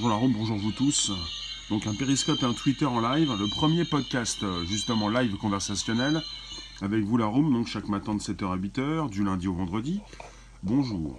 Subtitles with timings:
[0.00, 1.12] Bonjour la Rome, bonjour vous tous.
[1.68, 6.22] Donc un périscope et un Twitter en live, le premier podcast euh, justement live conversationnel
[6.80, 10.00] avec vous la Rome, donc chaque matin de 7h à 8h, du lundi au vendredi.
[10.62, 11.18] Bonjour.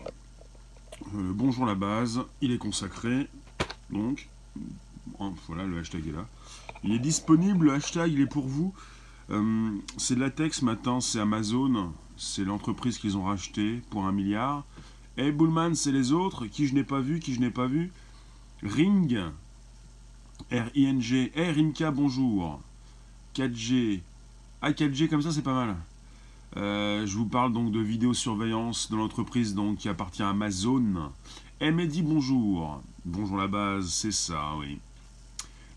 [1.14, 3.28] Euh, bonjour la base, il est consacré,
[3.92, 4.30] donc,
[5.20, 6.26] oh, voilà le hashtag est là.
[6.84, 8.74] Il est disponible, le hashtag il est pour vous.
[9.30, 14.66] Euh, c'est latex matin, c'est Amazon, c'est l'entreprise qu'ils ont racheté pour un milliard.
[15.18, 17.68] Et hey, Bullman, c'est les autres, qui je n'ai pas vu, qui je n'ai pas
[17.68, 17.92] vu?
[18.64, 19.18] Ring,
[20.52, 22.62] R-I-N-G, hey Rimka, bonjour.
[23.36, 24.02] 4G,
[24.62, 25.76] ah 4G comme ça c'est pas mal.
[26.58, 31.12] Euh, je vous parle donc de vidéosurveillance de l'entreprise qui appartient à Amazon.
[31.60, 32.84] Eh Mehdi, bonjour.
[33.04, 34.78] Bonjour la base, c'est ça, oui.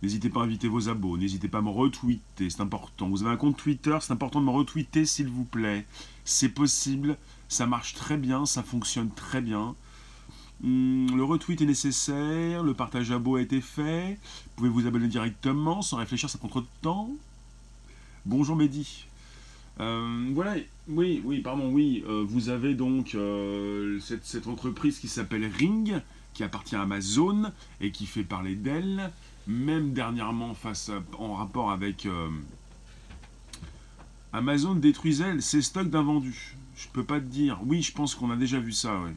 [0.03, 3.09] N'hésitez pas à inviter vos abos, n'hésitez pas à me retweeter, c'est important.
[3.09, 5.87] Vous avez un compte Twitter, c'est important de me retweeter s'il vous plaît.
[6.27, 7.17] C'est possible,
[7.49, 9.75] ça marche très bien, ça fonctionne très bien.
[10.65, 14.19] Hum, le retweet est nécessaire, le partage abo a été fait.
[14.47, 17.11] Vous pouvez vous abonner directement sans réfléchir, ça prend trop de temps?
[18.25, 19.05] Bonjour Mehdi.
[19.81, 20.55] Euh, voilà,
[20.89, 22.03] oui, oui, pardon, oui.
[22.09, 26.01] Euh, vous avez donc euh, cette, entreprise qui s'appelle Ring,
[26.33, 29.13] qui appartient à Amazon et qui fait parler d'elle,
[29.47, 32.09] même dernièrement face à, en rapport avec
[34.33, 36.57] Amazon détruisait ses stocks d'invendus.
[36.75, 37.61] Je peux pas te dire.
[37.67, 38.99] Oui, je pense qu'on a déjà vu ça.
[39.01, 39.15] Ouais.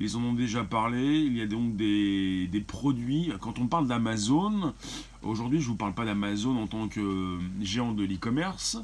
[0.00, 1.20] Ils en ont déjà parlé.
[1.20, 3.32] Il y a donc des, produits.
[3.40, 4.74] Quand on parle d'Amazon,
[5.22, 8.78] aujourd'hui, je vous parle pas d'Amazon en tant que géant de l'e-commerce.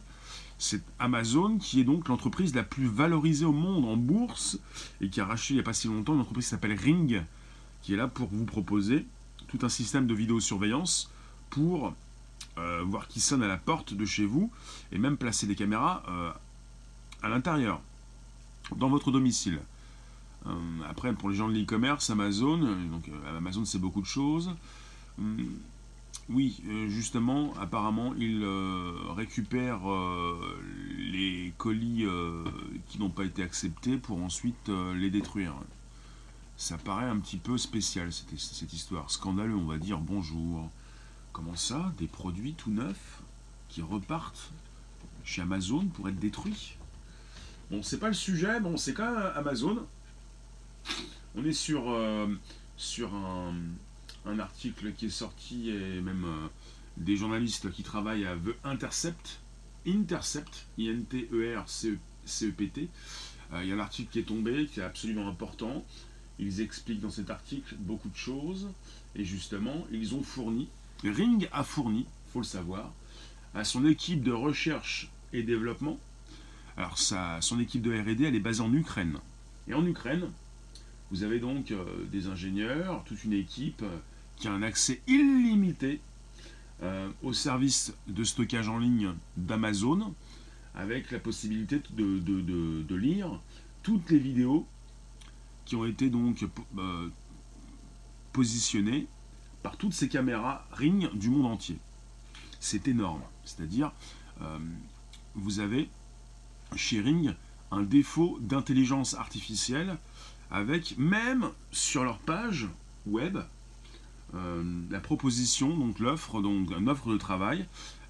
[0.58, 4.58] C'est Amazon qui est donc l'entreprise la plus valorisée au monde en bourse
[5.00, 7.22] et qui a racheté il n'y a pas si longtemps une entreprise qui s'appelle Ring,
[7.82, 9.06] qui est là pour vous proposer
[9.48, 11.10] tout un système de vidéosurveillance
[11.50, 11.94] pour
[12.58, 14.50] euh, voir qui sonne à la porte de chez vous
[14.92, 16.30] et même placer des caméras euh,
[17.22, 17.82] à l'intérieur,
[18.74, 19.60] dans votre domicile.
[20.46, 20.50] Euh,
[20.88, 24.50] après, pour les gens de l'e-commerce, Amazon, donc Amazon c'est beaucoup de choses.
[25.18, 25.38] Hum,
[26.28, 30.60] oui, justement, apparemment, ils euh, récupèrent euh,
[30.98, 32.42] les colis euh,
[32.88, 35.54] qui n'ont pas été acceptés pour ensuite les détruire.
[36.56, 39.10] Ça paraît un petit peu spécial, cette, cette, histoire.
[39.10, 39.98] Scandaleux, on va dire.
[39.98, 40.68] Bonjour.
[41.32, 43.22] Comment ça Des produits tout neufs
[43.68, 44.50] qui repartent
[45.22, 46.76] chez Amazon pour être détruits?
[47.70, 49.86] Bon, c'est pas le sujet, bon, c'est quand même Amazon.
[51.34, 51.94] On est sur,
[52.76, 53.10] sur
[54.26, 56.48] un article qui est sorti et même euh,
[56.96, 59.40] des journalistes qui travaillent à The Intercept,
[59.86, 61.18] Intercept, I-N-T-E-R-C-E-P-T.
[63.52, 65.84] Euh, il y a un article qui est tombé, qui est absolument important.
[66.38, 68.68] Ils expliquent dans cet article beaucoup de choses.
[69.14, 70.68] Et justement, ils ont fourni,
[71.04, 72.92] Ring a fourni, faut le savoir,
[73.54, 75.98] à son équipe de recherche et développement.
[76.76, 79.18] Alors, ça, son équipe de RD, elle est basée en Ukraine.
[79.68, 80.28] Et en Ukraine,
[81.10, 83.84] vous avez donc euh, des ingénieurs, toute une équipe
[84.36, 86.00] qui a un accès illimité
[86.82, 90.14] euh, au service de stockage en ligne d'Amazon,
[90.74, 93.40] avec la possibilité de, lire
[93.82, 94.66] toutes les vidéos
[95.64, 96.46] qui ont été donc
[96.78, 97.08] euh,
[98.34, 99.06] positionnées
[99.62, 101.78] par toutes ces caméras Ring du monde entier.
[102.60, 103.22] C'est énorme.
[103.46, 103.90] C'est-à-dire,
[104.42, 104.58] euh,
[105.34, 105.88] vous avez
[106.74, 107.34] chez Ring
[107.70, 109.96] un défaut d'intelligence artificielle
[110.50, 112.68] avec même sur leur page
[113.06, 113.38] web
[114.34, 117.66] euh, la proposition, donc l'offre, donc une offre de travail.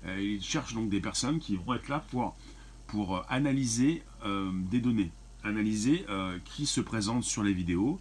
[0.06, 2.36] Euh, ils cherchent donc des personnes qui vont être là pour,
[2.86, 5.10] pour analyser euh, des données,
[5.44, 6.04] analyser
[6.44, 8.00] qui se présente sur les vidéos.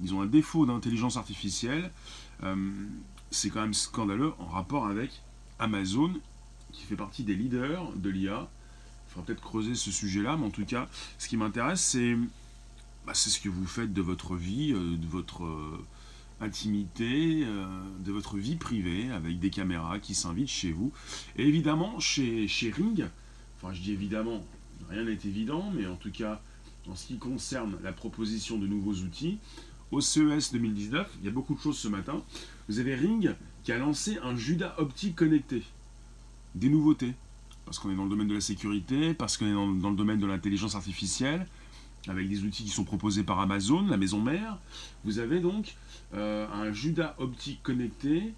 [0.00, 1.92] Ils ont un défaut d'intelligence artificielle.
[3.30, 5.22] C'est quand même scandaleux en rapport avec
[5.58, 6.12] Amazon,
[6.72, 8.48] qui fait partie des leaders de l'IA.
[9.06, 10.88] Il faudra peut-être creuser ce sujet-là, mais en tout cas,
[11.18, 12.16] ce qui m'intéresse, c'est
[13.06, 15.44] bah, ce que vous faites de votre vie, de votre
[16.40, 17.66] intimité, euh,
[18.04, 20.92] de votre vie privée, avec des caméras qui s'invitent chez vous.
[21.36, 23.08] Et évidemment, chez, chez Ring,
[23.56, 24.44] enfin je dis évidemment,
[24.90, 26.40] rien n'est évident, mais en tout cas,
[26.88, 29.38] en ce qui concerne la proposition de nouveaux outils,
[29.90, 32.22] au CES 2019, il y a beaucoup de choses ce matin,
[32.68, 35.62] vous avez Ring qui a lancé un Judas optique connecté.
[36.54, 37.14] Des nouveautés.
[37.64, 40.18] Parce qu'on est dans le domaine de la sécurité, parce qu'on est dans le domaine
[40.18, 41.46] de l'intelligence artificielle,
[42.08, 44.58] avec des outils qui sont proposés par Amazon, la maison mère.
[45.04, 45.74] Vous avez donc
[46.14, 48.34] euh, un Judas optique connecté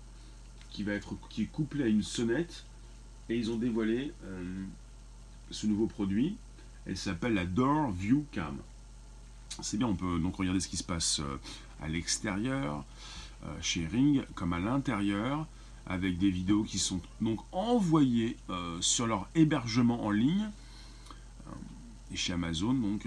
[0.71, 2.65] qui va être qui est couplé à une sonnette
[3.29, 4.65] et ils ont dévoilé euh,
[5.51, 6.37] ce nouveau produit.
[6.87, 8.57] Elle s'appelle la Door View Cam.
[9.63, 11.39] C'est bien, on peut donc regarder ce qui se passe euh,
[11.83, 12.85] à l'extérieur
[13.61, 15.47] chez Ring comme à l'intérieur
[15.87, 18.37] avec des vidéos qui sont donc envoyées
[18.81, 20.51] sur leur hébergement en ligne.
[22.11, 23.07] Et chez Amazon, donc,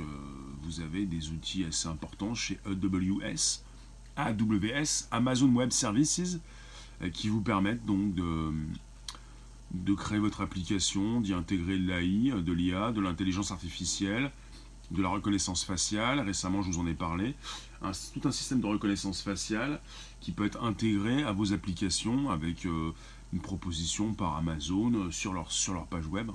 [0.63, 3.63] vous avez des outils assez importants chez AWS,
[4.15, 6.39] AWS, Amazon Web Services,
[7.13, 8.51] qui vous permettent donc de,
[9.73, 14.31] de créer votre application, d'y intégrer de l'AI, de l'IA, de l'intelligence artificielle,
[14.91, 16.19] de la reconnaissance faciale.
[16.19, 17.35] Récemment, je vous en ai parlé.
[17.81, 19.79] tout un système de reconnaissance faciale
[20.19, 22.91] qui peut être intégré à vos applications avec euh,
[23.33, 26.31] une proposition par Amazon euh, sur leur, sur leur page web.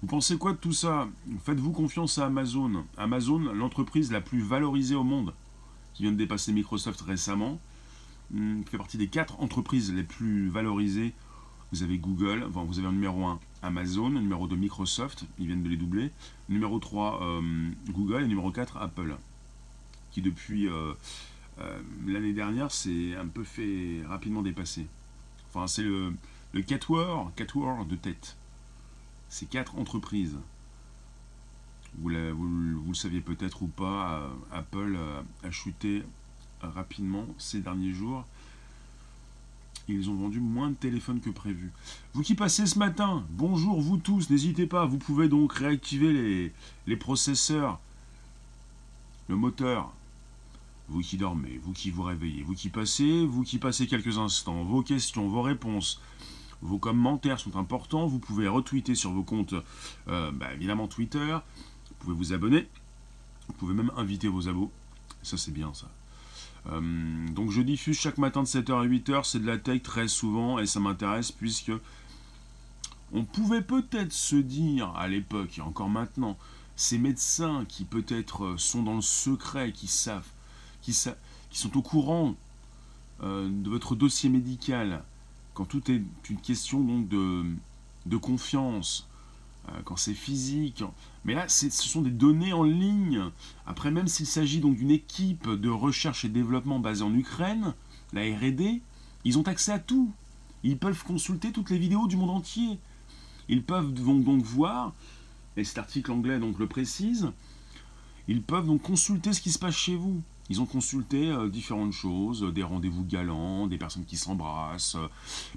[0.00, 1.08] Vous pensez quoi de tout ça?
[1.44, 5.34] Faites-vous confiance à Amazon Amazon, l'entreprise la plus valorisée au monde,
[5.92, 7.58] qui vient de dépasser Microsoft récemment,
[8.30, 11.14] hmm, fait partie des quatre entreprises les plus valorisées.
[11.72, 15.68] Vous avez Google, vous avez un numéro 1 Amazon, numéro 2 Microsoft, ils viennent de
[15.68, 16.12] les doubler,
[16.48, 19.16] numéro 3 euh, Google et numéro 4 Apple,
[20.12, 20.92] qui depuis euh,
[21.58, 24.86] euh, l'année dernière s'est un peu fait rapidement dépasser.
[25.48, 26.14] Enfin, c'est le,
[26.52, 28.37] le catwar, de tête.
[29.28, 30.36] Ces quatre entreprises.
[31.98, 34.98] Vous, le saviez peut-être ou pas, Apple
[35.42, 36.02] a chuté
[36.60, 38.24] rapidement ces derniers jours
[39.88, 41.72] ils ont vendu moins de téléphones que prévu.
[42.12, 46.52] Vous qui passez ce matin, bonjour vous tous, n'hésitez pas, vous pouvez donc réactiver les,
[46.86, 47.80] les processeurs,
[49.28, 49.92] le moteur.
[50.90, 54.62] Vous qui dormez, vous qui vous réveillez, vous qui passez, vous qui passez quelques instants,
[54.64, 56.00] vos questions, vos réponses,
[56.62, 58.06] vos commentaires sont importants.
[58.06, 59.54] Vous pouvez retweeter sur vos comptes,
[60.08, 61.38] euh, bah, évidemment Twitter.
[61.88, 62.68] Vous pouvez vous abonner.
[63.48, 64.70] Vous pouvez même inviter vos abos.
[65.22, 65.88] Ça, c'est bien, ça.
[66.66, 70.08] Euh, donc je diffuse chaque matin de 7h à 8h, c'est de la tech très
[70.08, 71.72] souvent et ça m'intéresse puisque
[73.12, 76.36] on pouvait peut-être se dire à l'époque et encore maintenant,
[76.76, 80.28] ces médecins qui peut-être sont dans le secret, qui savent,
[80.82, 82.36] qui, qui sont au courant
[83.22, 85.02] euh, de votre dossier médical,
[85.58, 86.00] quand tout est
[86.30, 87.44] une question donc de,
[88.06, 89.08] de confiance,
[89.68, 90.84] euh, quand c'est physique.
[91.24, 93.24] Mais là, ce sont des données en ligne.
[93.66, 97.74] Après, même s'il s'agit donc d'une équipe de recherche et développement basée en Ukraine,
[98.12, 98.80] la R&D,
[99.24, 100.12] ils ont accès à tout.
[100.62, 102.78] Ils peuvent consulter toutes les vidéos du monde entier.
[103.48, 104.94] Ils peuvent donc, donc voir,
[105.56, 107.32] et cet article anglais donc le précise,
[108.28, 110.22] ils peuvent donc consulter ce qui se passe chez vous.
[110.50, 115.08] Ils ont consulté euh, différentes choses, des rendez-vous galants, des personnes qui s'embrassent, euh,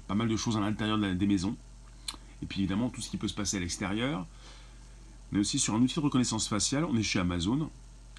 [0.06, 1.56] pas mal de choses à l'intérieur des maisons
[2.42, 4.26] et puis évidemment tout ce qui peut se passer à l'extérieur,
[5.30, 7.70] mais aussi sur un outil de reconnaissance faciale, on est chez Amazon,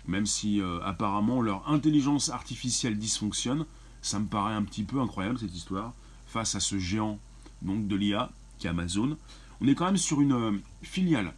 [0.08, 3.66] même si euh, apparemment leur intelligence artificielle dysfonctionne,
[4.02, 5.94] ça me paraît un petit peu incroyable cette histoire,
[6.26, 7.20] face à ce géant
[7.62, 9.18] donc, de l'IA qui est Amazon.
[9.62, 11.34] On est quand même sur une euh, filiale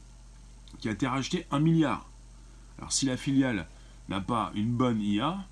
[0.80, 2.08] qui a été rachetée un milliard.
[2.78, 3.68] Alors si la filiale
[4.10, 5.46] n'a pas une bonne IA,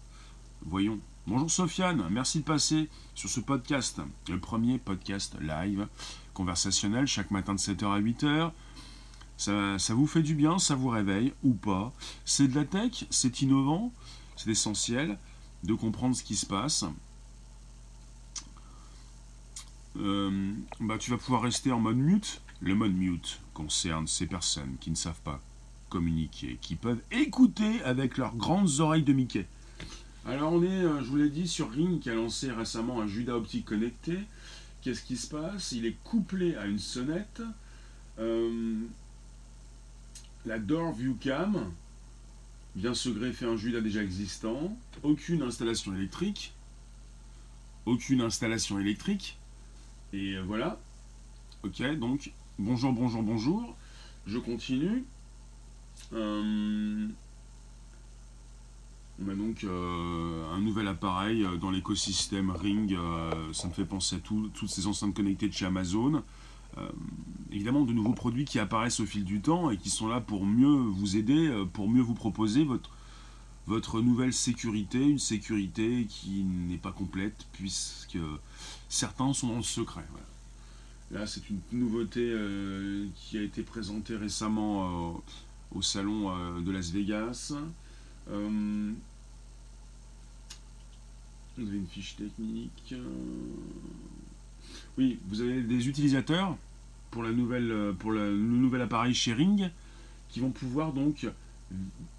[0.65, 0.99] voyons.
[1.25, 5.87] Bonjour Sofiane, merci de passer sur ce podcast, le premier podcast live
[6.33, 8.51] conversationnel chaque matin de 7h à 8h.
[9.37, 11.91] Ça, ça, vous fait du bien, ça vous réveille ou pas?
[12.25, 13.91] C'est de la tech, c'est innovant,
[14.35, 15.17] c'est essentiel
[15.63, 16.85] de comprendre ce qui se passe.
[19.97, 22.41] Euh, bah, tu vas pouvoir rester en mode mute.
[22.61, 25.41] Le mode mute concerne ces personnes qui ne savent pas
[25.93, 29.45] communiquer, qui peuvent écouter avec leurs grandes oreilles de Mickey.
[30.25, 33.05] Alors on est, euh, je vous l'ai dit, sur Ring qui a lancé récemment un
[33.05, 34.17] Judas optique connecté.
[34.81, 35.71] Qu'est-ce qui se passe?
[35.71, 37.43] Il est couplé à une sonnette.
[38.17, 38.79] Euh,
[40.47, 41.71] la Door View Cam
[42.75, 44.75] vient se greffer un Judas déjà existant.
[45.03, 46.53] Aucune installation électrique.
[47.85, 49.37] Aucune installation électrique.
[50.11, 50.79] Et voilà.
[51.61, 53.75] Ok, donc bonjour, bonjour, bonjour.
[54.25, 55.03] Je continue.
[56.13, 57.07] Euh,
[59.21, 62.93] on a donc euh, un nouvel appareil euh, dans l'écosystème Ring.
[62.93, 66.23] Euh, ça me fait penser à toutes ces enceintes connectées de chez Amazon.
[67.51, 70.45] évidemment, de nouveaux produits qui apparaissent au fil du temps et qui sont là pour
[70.45, 72.89] mieux vous aider, pour mieux vous proposer votre,
[73.67, 74.99] votre nouvelle sécurité.
[74.99, 78.17] Une sécurité qui n'est pas complète puisque
[78.89, 80.05] certains sont dans le secret.
[81.11, 82.35] Là, c'est une nouveauté
[83.15, 85.21] qui a été présentée récemment
[85.75, 87.53] au salon de Las Vegas.
[88.29, 88.91] Euh,
[91.57, 92.93] vous avez une fiche technique.
[92.93, 93.03] Euh,
[94.97, 96.57] oui, vous avez des utilisateurs
[97.11, 99.69] pour, la nouvelle, euh, pour le nouvel appareil sharing
[100.29, 101.27] qui vont pouvoir donc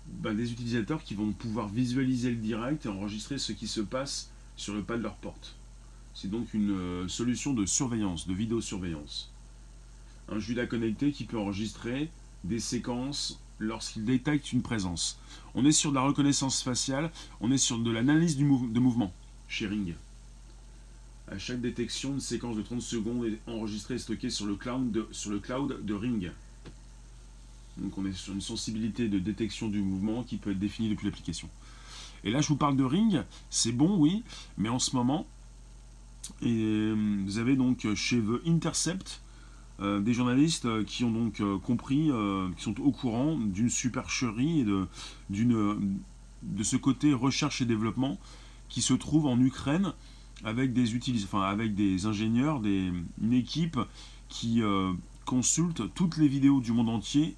[0.07, 4.31] bah, des utilisateurs qui vont pouvoir visualiser le direct et enregistrer ce qui se passe
[4.57, 5.57] sur le pas de leur porte.
[6.15, 9.33] C'est donc une solution de surveillance, de vidéosurveillance.
[10.29, 12.09] Un Judas connecté qui peut enregistrer
[12.45, 15.19] des séquences lorsqu'il détecte une présence.
[15.55, 18.45] On est sur de la reconnaissance faciale, on est sur de l'analyse de
[18.81, 19.13] mouvement,
[19.49, 19.95] sharing.
[21.31, 24.93] À chaque détection, une séquence de 30 secondes est enregistrée et stockée sur le cloud
[24.93, 26.31] de, Ring.
[27.79, 31.07] Donc on est sur une sensibilité de détection du mouvement qui peut être définie depuis
[31.07, 31.49] l'application.
[32.25, 34.23] Et là, je vous parle de Ring, c'est bon, oui,
[34.59, 35.27] mais en ce moment,
[36.43, 39.23] et vous avez donc chez The Intercept
[39.81, 42.11] des journalistes qui ont donc compris,
[42.57, 44.87] qui sont au courant d'une supercherie et de,
[45.31, 45.99] d'une,
[46.43, 48.19] de ce côté recherche et développement
[48.69, 49.93] qui se trouve en Ukraine
[50.45, 53.79] avec des utilisateurs, enfin, avec des ingénieurs, des, une équipe
[54.29, 54.93] qui euh,
[55.25, 57.37] consulte toutes les vidéos du monde entier.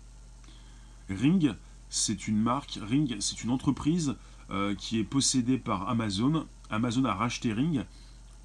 [1.08, 1.54] Ring,
[1.88, 4.16] c'est une marque, Ring, c'est une entreprise
[4.50, 6.46] euh, qui est possédée par Amazon.
[6.70, 7.84] Amazon a racheté Ring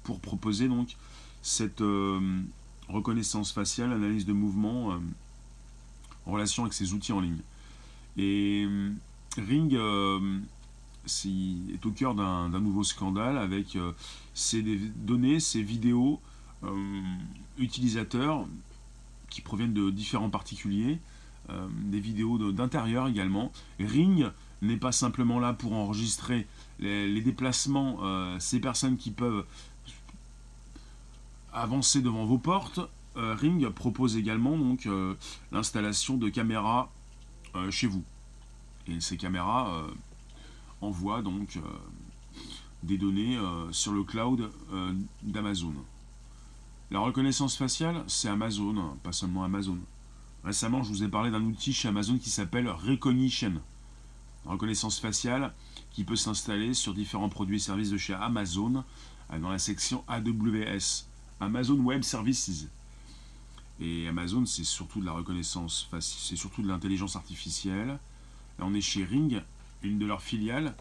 [0.04, 0.96] pour proposer donc
[1.40, 2.20] cette euh,
[2.92, 4.98] reconnaissance faciale, analyse de mouvement
[6.26, 7.40] en relation avec ses outils en ligne.
[8.16, 8.66] Et
[9.36, 9.76] Ring
[11.06, 13.92] est au cœur d'un nouveau scandale avec euh,
[14.34, 14.62] ces
[14.96, 16.20] données, ces vidéos
[16.64, 17.00] euh,
[17.58, 18.46] utilisateurs
[19.30, 20.98] qui proviennent de différents particuliers,
[21.50, 23.52] euh, des vidéos d'intérieur également.
[23.80, 24.26] Ring
[24.60, 26.46] n'est pas simplement là pour enregistrer
[26.78, 27.98] les, déplacements,
[28.38, 29.44] ces personnes qui peuvent
[31.52, 32.80] avancer devant vos portes.
[33.14, 34.88] Ring propose également donc
[35.50, 36.90] l'installation de caméras
[37.70, 38.04] chez vous.
[38.86, 39.86] Et ces caméras
[40.82, 41.60] envoie donc euh,
[42.82, 44.92] des données euh, sur le cloud euh,
[45.22, 45.72] d'Amazon.
[46.90, 49.78] La reconnaissance faciale, c'est Amazon, pas seulement Amazon.
[50.44, 53.54] Récemment, je vous ai parlé d'un outil chez Amazon qui s'appelle Recognition.
[54.44, 55.54] Reconnaissance faciale
[55.92, 58.84] qui peut s'installer sur différents produits et services de chez Amazon
[59.40, 61.06] dans la section AWS,
[61.42, 62.68] Amazon Web Services.
[63.80, 67.98] Et Amazon, c'est surtout de la reconnaissance c'est surtout de l'intelligence artificielle.
[68.60, 69.42] On est chez Ring,
[69.82, 70.74] une de leurs filiales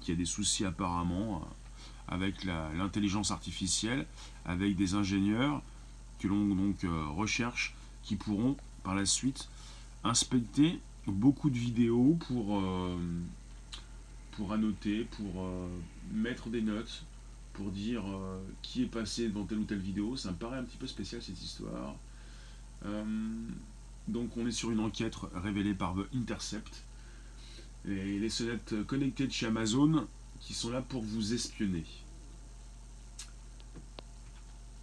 [0.00, 4.06] qui a des soucis apparemment euh, avec l'intelligence artificielle,
[4.44, 5.62] avec des ingénieurs
[6.18, 9.48] que l'on donc euh, recherche, qui pourront par la suite
[10.02, 12.96] inspecter beaucoup de vidéos pour, euh,
[14.32, 15.48] pour annoter, pour
[16.12, 17.04] mettre des notes,
[17.56, 18.04] pour dire
[18.62, 20.16] qui est passé devant telle ou telle vidéo.
[20.16, 21.96] Ça me paraît un petit peu spécial cette histoire.
[24.08, 26.84] donc on est sur une enquête révélée par The Intercept
[27.86, 30.06] et les sonnettes connectées de chez Amazon
[30.40, 31.84] qui sont là pour vous espionner.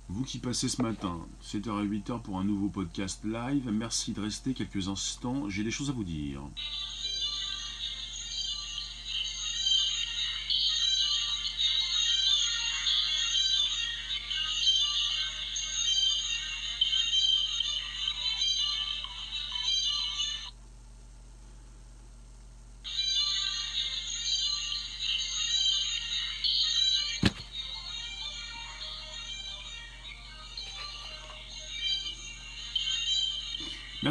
[0.09, 4.21] Vous qui passez ce matin, 7h à 8h pour un nouveau podcast live, merci de
[4.21, 6.41] rester quelques instants, j'ai des choses à vous dire.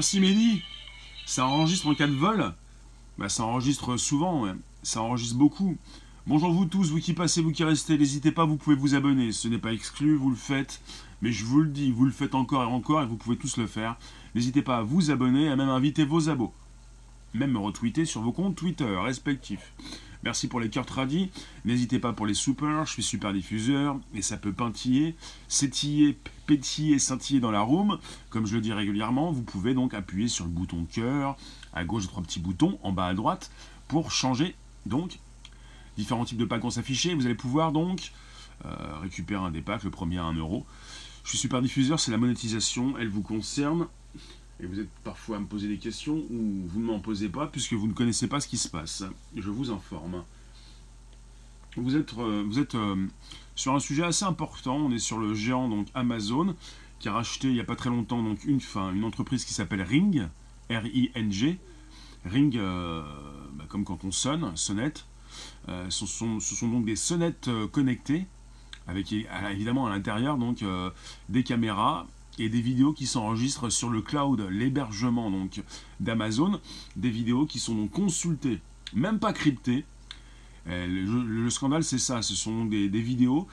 [0.02, 0.62] Merci Mehdi.
[1.26, 2.52] Ça enregistre en cas de vol
[3.18, 4.49] bah, Ça enregistre souvent,
[4.82, 5.76] ça enregistre beaucoup.
[6.26, 9.30] Bonjour vous tous, vous qui passez, vous qui restez, n'hésitez pas, vous pouvez vous abonner.
[9.30, 10.80] Ce n'est pas exclu, vous le faites.
[11.21, 13.59] Mais je vous le dis, vous le faites encore et encore et vous pouvez tous
[13.59, 13.97] le faire.
[14.35, 16.52] N'hésitez pas à vous abonner, à même inviter vos abos.
[17.32, 19.73] Même me retweeter sur vos comptes Twitter respectifs.
[20.23, 21.31] Merci pour les cœurs tradis.
[21.64, 25.17] N'hésitez pas pour les super, je suis super diffuseur et ça peut pintiller,
[25.49, 27.99] sétiller, pétiller, scintiller dans la room.
[28.31, 31.37] Comme je le dis régulièrement, vous pouvez donc appuyer sur le bouton cœur,
[31.73, 33.50] à gauche trois petits boutons, en bas à droite,
[33.88, 34.55] pour changer
[34.87, 35.19] donc
[35.97, 37.14] différents types de packs vont s'afficher.
[37.14, 38.12] Vous allez pouvoir donc
[38.64, 40.64] euh, récupérer un des packs, le premier à 1 euro.
[41.25, 43.87] Je suis super diffuseur, c'est la monétisation, elle vous concerne
[44.61, 47.47] et vous êtes parfois à me poser des questions ou vous ne m'en posez pas
[47.47, 49.04] puisque vous ne connaissez pas ce qui se passe.
[49.37, 50.25] Je vous informe.
[51.76, 53.06] Vous êtes, euh, vous êtes euh,
[53.54, 54.76] sur un sujet assez important.
[54.76, 56.54] On est sur le géant donc Amazon
[56.99, 59.54] qui a racheté il n'y a pas très longtemps donc une, fin, une entreprise qui
[59.54, 60.28] s'appelle Ring,
[60.71, 61.59] R-I-N-G.
[62.25, 63.02] Ring, euh,
[63.54, 65.06] bah, comme quand on sonne, sonnette.
[65.88, 68.26] Ce sont, donc des sonnettes connectées
[68.87, 69.12] avec
[69.50, 70.62] évidemment à l'intérieur donc
[71.30, 72.06] des caméras
[72.39, 75.62] et des vidéos qui s'enregistrent sur le cloud, l'hébergement donc
[76.01, 76.61] d'Amazon,
[76.97, 78.61] des vidéos qui sont donc consultées,
[78.95, 79.85] même pas cryptées.
[80.69, 83.47] Euh, le, scandale c'est ça, ce sont des, vidéos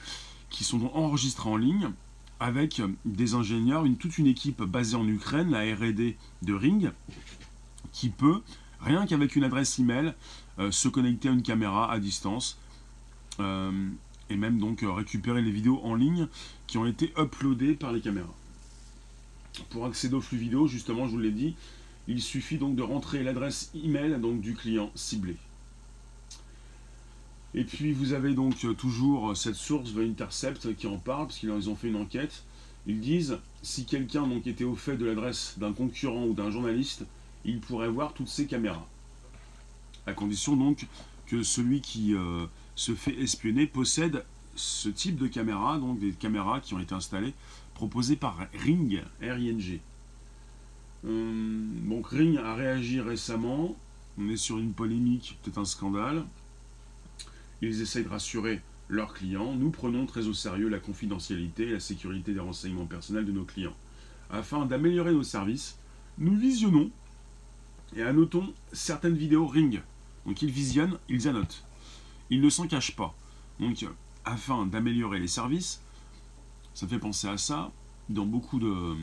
[0.48, 1.90] qui sont enregistrées en ligne
[2.38, 6.90] avec des ingénieurs, une, toute une équipe basée en Ukraine, la R&D de Ring,
[7.92, 8.40] qui peut,
[8.80, 10.14] rien qu'avec une adresse email,
[10.58, 12.58] euh, se connecter à une caméra à distance
[13.40, 13.90] euh,
[14.30, 16.28] et même donc récupérer les vidéos en ligne
[16.66, 18.34] qui ont été uploadées par les caméras.
[19.70, 21.54] Pour accéder au flux vidéo, justement, je vous l'ai dit,
[22.08, 25.36] il suffit donc de rentrer l'adresse email donc, du client ciblé.
[27.52, 31.50] Et puis vous avez donc toujours cette source The Intercept qui en parle, parce qu'ils
[31.68, 32.44] ont fait une enquête.
[32.86, 37.04] Ils disent si quelqu'un donc était au fait de l'adresse d'un concurrent ou d'un journaliste,
[37.44, 38.86] il pourrait voir toutes ces caméras.
[40.06, 40.86] À condition donc
[41.26, 44.24] que celui qui euh, se fait espionner possède
[44.56, 47.34] ce type de caméra, donc des caméras qui ont été installées,
[47.80, 49.80] proposées par Ring, R-I-N-G.
[51.06, 53.74] Euh, donc Ring a réagi récemment,
[54.18, 56.26] on est sur une polémique, peut-être un scandale.
[57.62, 58.60] Ils essayent de rassurer
[58.90, 59.54] leurs clients.
[59.54, 63.44] Nous prenons très au sérieux la confidentialité et la sécurité des renseignements personnels de nos
[63.44, 63.76] clients.
[64.28, 65.78] Afin d'améliorer nos services,
[66.18, 66.90] nous visionnons
[67.96, 69.80] et annotons certaines vidéos Ring.
[70.26, 71.64] Donc ils visionnent, ils annotent.
[72.28, 73.14] Ils ne s'en cachent pas.
[73.58, 73.86] Donc
[74.26, 75.80] afin d'améliorer les services,
[76.80, 77.70] ça fait penser à ça
[78.08, 78.96] dans beaucoup de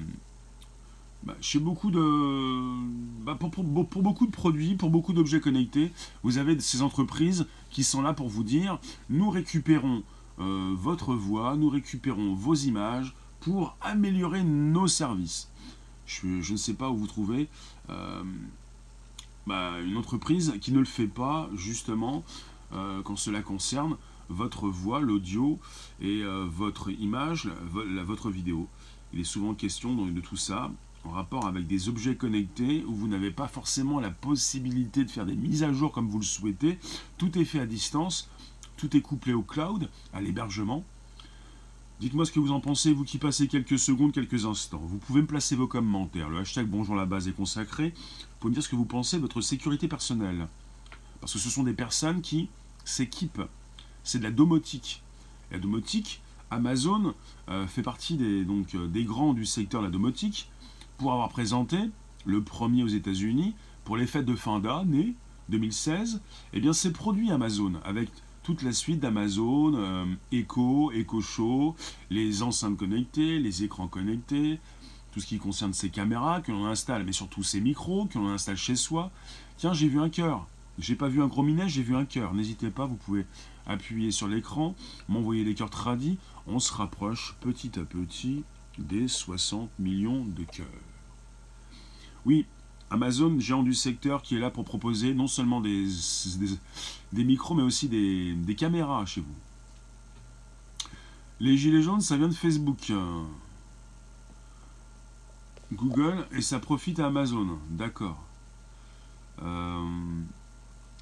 [1.22, 2.01] bah, chez beaucoup de
[3.24, 5.91] bah, pour, beaucoup de produits, pour beaucoup d'objets connectés,
[6.24, 8.79] vous avez ces entreprises qui sont là pour vous dire
[9.12, 10.01] nous récupérons
[10.39, 15.48] euh, votre voix, nous récupérons vos images pour améliorer nos services.
[16.07, 17.48] Je, ne sais pas où vous trouvez
[17.91, 18.24] euh,
[19.46, 22.24] bah, une entreprise qui ne le fait pas justement
[22.74, 23.98] euh, quand cela concerne
[24.29, 25.60] votre voix, l'audio
[26.01, 28.67] et votre image, votre vidéo.
[29.13, 30.72] Il est souvent question de tout ça
[31.05, 35.25] en rapport avec des objets connectés où vous n'avez pas forcément la possibilité de faire
[35.25, 36.79] des mises à jour comme vous le souhaitez.
[37.17, 38.29] Tout est fait à distance,
[38.75, 40.84] tout est couplé au cloud, à l'hébergement.
[42.00, 44.81] Dites-moi ce que vous en pensez, vous qui passez quelques secondes, quelques instants.
[44.84, 46.29] Vous pouvez me placer vos commentaires.
[46.29, 47.89] Le hashtag Bonjour la base est consacré.
[47.89, 50.48] Vous pouvez me dire ce que vous pensez de votre sécurité personnelle.
[51.22, 52.50] Parce que ce sont des personnes qui
[52.86, 53.41] s'équipent.
[54.07, 55.03] C'est de la domotique.
[55.51, 57.13] La domotique, Amazon
[57.49, 60.49] euh, fait partie des, donc, euh, des grands du secteur de la domotique
[60.97, 61.77] pour avoir présenté
[62.25, 65.13] le premier aux États-Unis pour les fêtes de fin d'année
[65.49, 66.21] 2016,
[66.53, 68.07] eh bien c'est produit Amazon avec
[68.43, 71.75] toute la suite d'Amazon, euh, Echo, Echo Show,
[72.09, 74.62] les enceintes connectées, les écrans connectés,
[75.12, 78.29] tout ce qui concerne ces caméras que l'on installe, mais surtout ces micros que l'on
[78.29, 79.12] installe chez soi.
[79.58, 80.47] Tiens, j'ai vu un cœur.
[80.79, 82.34] J'ai pas vu un gros minet, j'ai vu un cœur.
[82.34, 83.25] N'hésitez pas, vous pouvez
[83.67, 84.75] appuyer sur l'écran,
[85.08, 86.17] m'envoyer des cœurs tradis.
[86.47, 88.43] On se rapproche petit à petit
[88.80, 90.65] des 60 millions de cœurs.
[92.25, 92.45] Oui,
[92.89, 95.88] Amazon, géant du secteur, qui est là pour proposer non seulement des,
[97.13, 99.36] micros, mais aussi des, des, caméras chez vous.
[101.39, 102.91] Les gilets jaunes, ça vient de Facebook.
[105.73, 107.60] Google, et ça profite à Amazon.
[107.69, 108.23] D'accord.
[109.41, 109.86] Euh,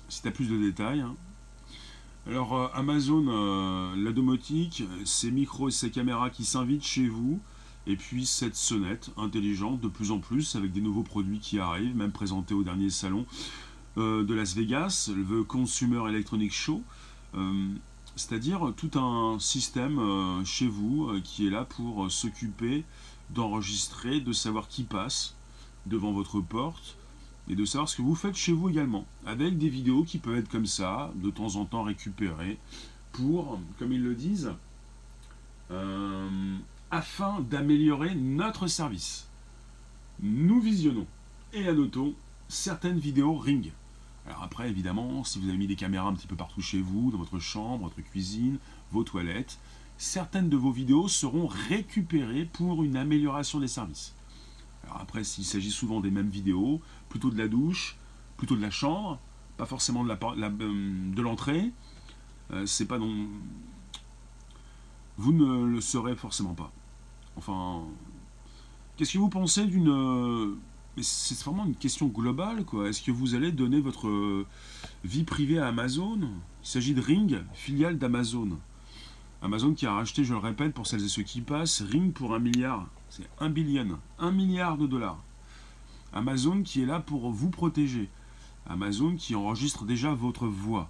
[0.10, 1.02] si tu as plus de détails.
[1.02, 1.16] Hein.
[2.28, 7.40] Alors, euh, Amazon, euh, la domotique, ces micros et ces caméras qui s'invitent chez vous
[7.86, 11.96] et puis cette sonnette intelligente de plus en plus avec des nouveaux produits qui arrivent,
[11.96, 13.28] même présentés au dernier salon
[14.00, 16.82] euh, de Las Vegas, le Consumer Electronic Show.
[18.16, 20.00] C'est-à-dire tout un système
[20.46, 22.86] chez vous qui est là pour s'occuper
[23.32, 25.36] d'enregistrer, de savoir qui passe
[25.86, 26.96] devant votre porte
[27.50, 30.38] et de savoir ce que vous faites chez vous également, avec des vidéos qui peuvent
[30.38, 32.58] être comme ça, de temps en temps récupérées,
[33.12, 34.52] pour, comme ils le disent,
[36.92, 39.28] afin d'améliorer notre service.
[40.22, 41.08] Nous visionnons
[41.54, 42.14] et annotons
[42.48, 43.72] certaines vidéos Ring.
[44.28, 47.12] Alors après, évidemment, si vous avez mis des caméras un petit peu partout chez vous,
[47.12, 48.58] dans votre chambre, votre cuisine,
[48.92, 49.60] vos toilettes,
[49.98, 54.14] certaines de vos vidéos seront récupérées pour une amélioration des services.
[54.84, 56.82] Alors après, s'il s'agit souvent des mêmes vidéos,
[57.16, 57.96] plutôt de la douche,
[58.36, 59.18] plutôt de la chambre,
[59.56, 61.72] pas forcément de euh, l'entrée,
[62.52, 63.28] euh, c'est pas non,
[65.18, 66.74] vous ne le saurez forcément pas.
[67.38, 67.84] Enfin,
[68.98, 69.88] qu'est-ce que vous pensez d'une...
[69.88, 70.58] Euh,
[71.02, 72.90] c'est vraiment une question globale, quoi.
[72.90, 74.46] Est-ce que vous allez donner votre
[75.06, 76.20] vie privée à Amazon?
[76.20, 78.60] Il s'agit de Ring, filiale d'Amazon.
[79.42, 82.36] Amazon qui a racheté, je le répète, pour celles et ceux qui passent, Ring pour
[82.36, 82.88] un milliard.
[83.08, 84.00] C'est un billion.
[84.20, 85.25] Un milliard de dollars.
[86.16, 88.10] Amazon qui est là pour vous protéger.
[88.68, 90.90] Amazon qui enregistre déjà votre voix.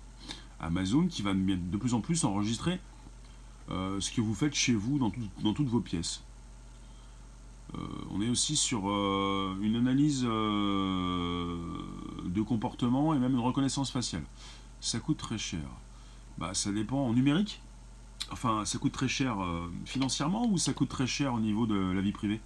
[0.59, 2.79] Amazon qui va de plus en plus enregistrer
[3.71, 5.09] euh, ce que vous faites chez vous dans,
[5.53, 6.23] toutes vos pièces.
[7.73, 7.79] Euh,
[8.11, 11.51] on est aussi sur euh, une analyse de
[12.41, 14.23] comportement et même une reconnaissance faciale.
[14.79, 15.65] Ça coûte très cher.
[16.37, 17.61] Bah, ça dépend en numérique.
[18.31, 19.37] Enfin, ça coûte très cher
[19.85, 22.39] financièrement ou ça coûte très cher au niveau de la vie privée?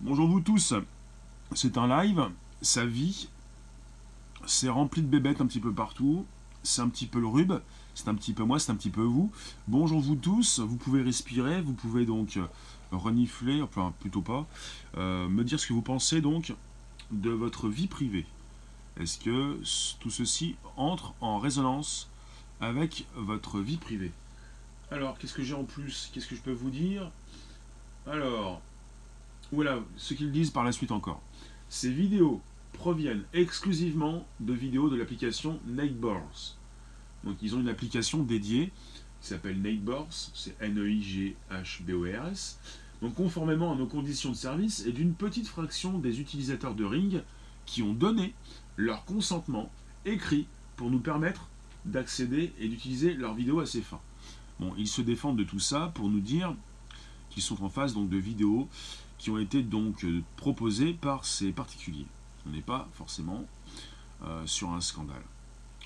[0.00, 0.74] Bonjour vous tous.
[1.52, 2.28] C'est un live.
[2.62, 3.28] Ça vit.
[4.46, 6.26] C'est rempli de bébêtes un petit peu partout
[6.66, 7.52] c'est un petit peu le rub,
[7.94, 9.30] c'est un petit peu moi, c'est un petit peu vous.
[9.68, 12.46] Bonjour vous tous, vous pouvez respirer, vous pouvez donc euh,
[12.90, 14.46] renifler, enfin plutôt pas,
[14.96, 16.54] euh, me dire ce que vous pensez donc
[17.12, 18.26] de votre vie privée.
[18.98, 19.60] Est-ce que
[20.00, 22.08] tout ceci entre en résonance
[22.60, 24.12] avec votre vie privée?
[24.90, 26.10] Alors, qu'est-ce que j'ai en plus?
[26.12, 27.10] Qu'est-ce que je peux vous dire?
[28.06, 28.60] Alors,
[29.52, 31.20] voilà, ce qu'ils disent par la suite encore.
[31.68, 32.40] Ces vidéos
[32.72, 36.56] proviennent exclusivement de vidéos de l'application Nightbors.
[37.24, 38.72] Donc ils ont une application dédiée
[39.20, 42.58] qui s'appelle Nightbors, c'est N-E-I-G-H-B-O-R-S.
[43.02, 47.22] Donc conformément à nos conditions de service et d'une petite fraction des utilisateurs de Ring
[47.66, 48.34] qui ont donné
[48.76, 49.70] leur consentement
[50.04, 51.48] écrit pour nous permettre
[51.84, 54.00] d'accéder et d'utiliser leurs vidéos à ces fins.
[54.60, 56.54] Bon, ils se défendent de tout ça pour nous dire
[57.30, 58.68] qu'ils sont en face donc de vidéos
[59.18, 62.06] qui ont été donc euh, proposées par ces particuliers.
[62.46, 63.44] On n'est pas forcément
[64.24, 65.22] euh, sur un scandale.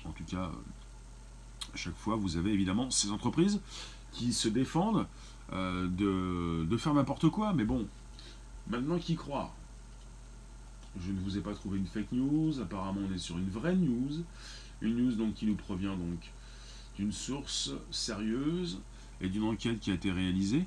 [0.05, 3.61] En tout cas, euh, à chaque fois, vous avez évidemment ces entreprises
[4.11, 5.07] qui se défendent
[5.51, 7.53] de, faire n'importe quoi.
[7.53, 7.85] Mais bon,
[8.67, 9.53] maintenant qui croire
[10.99, 12.59] Je ne vous ai pas trouvé une fake news.
[12.61, 14.23] Apparemment, on est sur une vraie news.
[14.81, 16.31] Une news donc qui nous provient donc
[16.97, 18.79] d'une source sérieuse
[19.21, 20.65] et d'une enquête qui a été réalisée.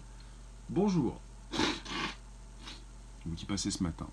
[0.70, 1.20] Bonjour,
[3.36, 4.06] qui passez ce matin.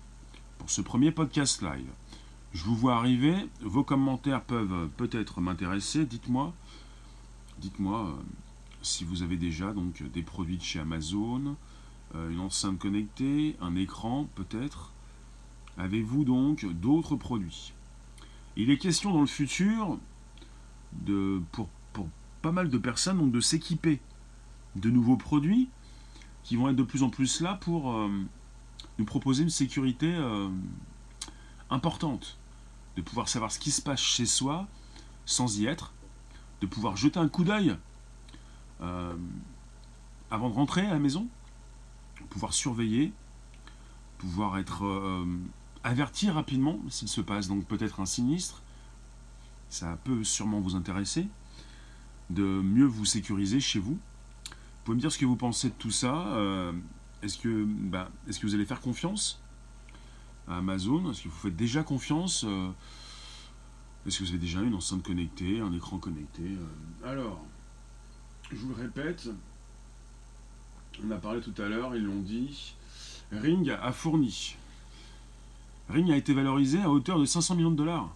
[0.58, 1.90] Pour ce premier podcast live,
[2.52, 6.52] je vous vois arriver, vos commentaires peuvent peut-être m'intéresser, dites-moi,
[7.58, 8.12] dites-moi euh,
[8.82, 11.56] si vous avez déjà donc des produits de chez Amazon,
[12.14, 14.92] euh, une enceinte connectée, un écran peut-être.
[15.78, 17.72] Avez-vous donc d'autres produits?
[18.56, 19.98] Il est question dans le futur
[20.92, 22.08] de, pour, pour
[22.42, 24.00] pas mal de personnes donc de s'équiper
[24.76, 25.68] de nouveaux produits
[26.44, 28.10] qui vont être de plus en plus là pour euh,
[28.98, 30.48] nous proposer une sécurité euh,
[31.70, 32.36] importante,
[32.96, 34.66] de pouvoir savoir ce qui se passe chez soi
[35.24, 35.92] sans y être,
[36.60, 37.76] de pouvoir jeter un coup d'œil
[38.80, 39.14] euh,
[40.30, 41.26] avant de rentrer à la maison,
[42.30, 43.12] pouvoir surveiller,
[44.18, 45.26] pouvoir être
[45.84, 48.62] averti rapidement s'il se passe donc peut-être un sinistre,
[49.68, 51.26] ça peut sûrement vous intéresser,
[52.30, 53.92] de mieux vous sécuriser chez vous.
[53.94, 56.26] Vous pouvez me dire ce que vous pensez de tout ça.
[56.28, 56.72] Euh,
[57.22, 59.40] est-ce que, bah, est que vous allez faire confiance
[60.48, 61.10] à Amazon?
[61.10, 62.70] Est-ce que vous faites déjà confiance euh,
[64.06, 67.40] Est-ce que vous avez déjà une enceinte connectée, un écran connecté euh, Alors,
[68.50, 69.28] je vous le répète,
[71.04, 72.74] on a parlé tout à l'heure, ils l'ont dit,
[73.30, 74.56] Ring a fourni.
[75.88, 78.14] Ring a été valorisé à hauteur de 500 millions de dollars.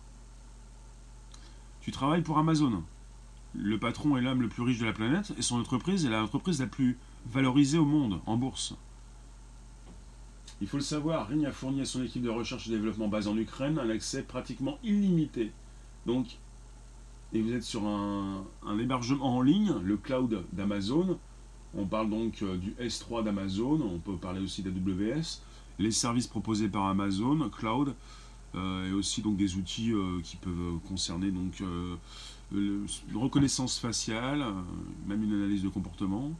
[1.80, 2.82] Tu travailles pour Amazon.
[3.54, 6.60] Le patron est l'homme le plus riche de la planète et son entreprise est l'entreprise
[6.60, 8.74] la plus valorisée au monde en bourse.
[10.60, 13.28] Il faut le savoir, Ring a fourni à son équipe de recherche et développement basée
[13.28, 15.52] en Ukraine un accès pratiquement illimité.
[16.06, 16.38] Donc,
[17.32, 18.44] et vous êtes sur un,
[18.78, 21.18] hébergement en ligne, le cloud d'Amazon.
[21.76, 25.42] On parle donc euh, du S3 d'Amazon, on peut parler aussi d'AWS.
[25.78, 27.94] Les services proposés par Amazon, cloud,
[28.54, 31.62] euh, et aussi donc des outils euh, qui peuvent concerner donc
[32.52, 34.42] une reconnaissance faciale,
[35.06, 36.30] même une analyse de comportement.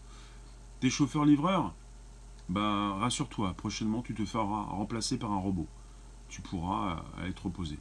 [0.80, 1.74] Tes chauffeurs-livreurs,
[2.48, 5.66] bah rassure-toi, prochainement tu te feras remplacer par un robot.
[6.28, 7.78] Tu pourras être opposé.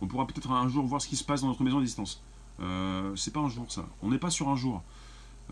[0.00, 2.22] On pourra peut-être un jour voir ce qui se passe dans notre maison à distance.
[2.60, 3.86] Euh, c'est pas un jour ça.
[4.02, 4.82] On n'est pas sur un jour.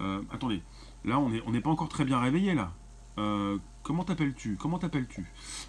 [0.01, 0.63] Euh, attendez,
[1.05, 2.73] là on n'est on pas encore très bien réveillé là.
[3.19, 4.57] Euh, comment t'appelles-tu?
[4.57, 5.27] Comment t'appelles-tu?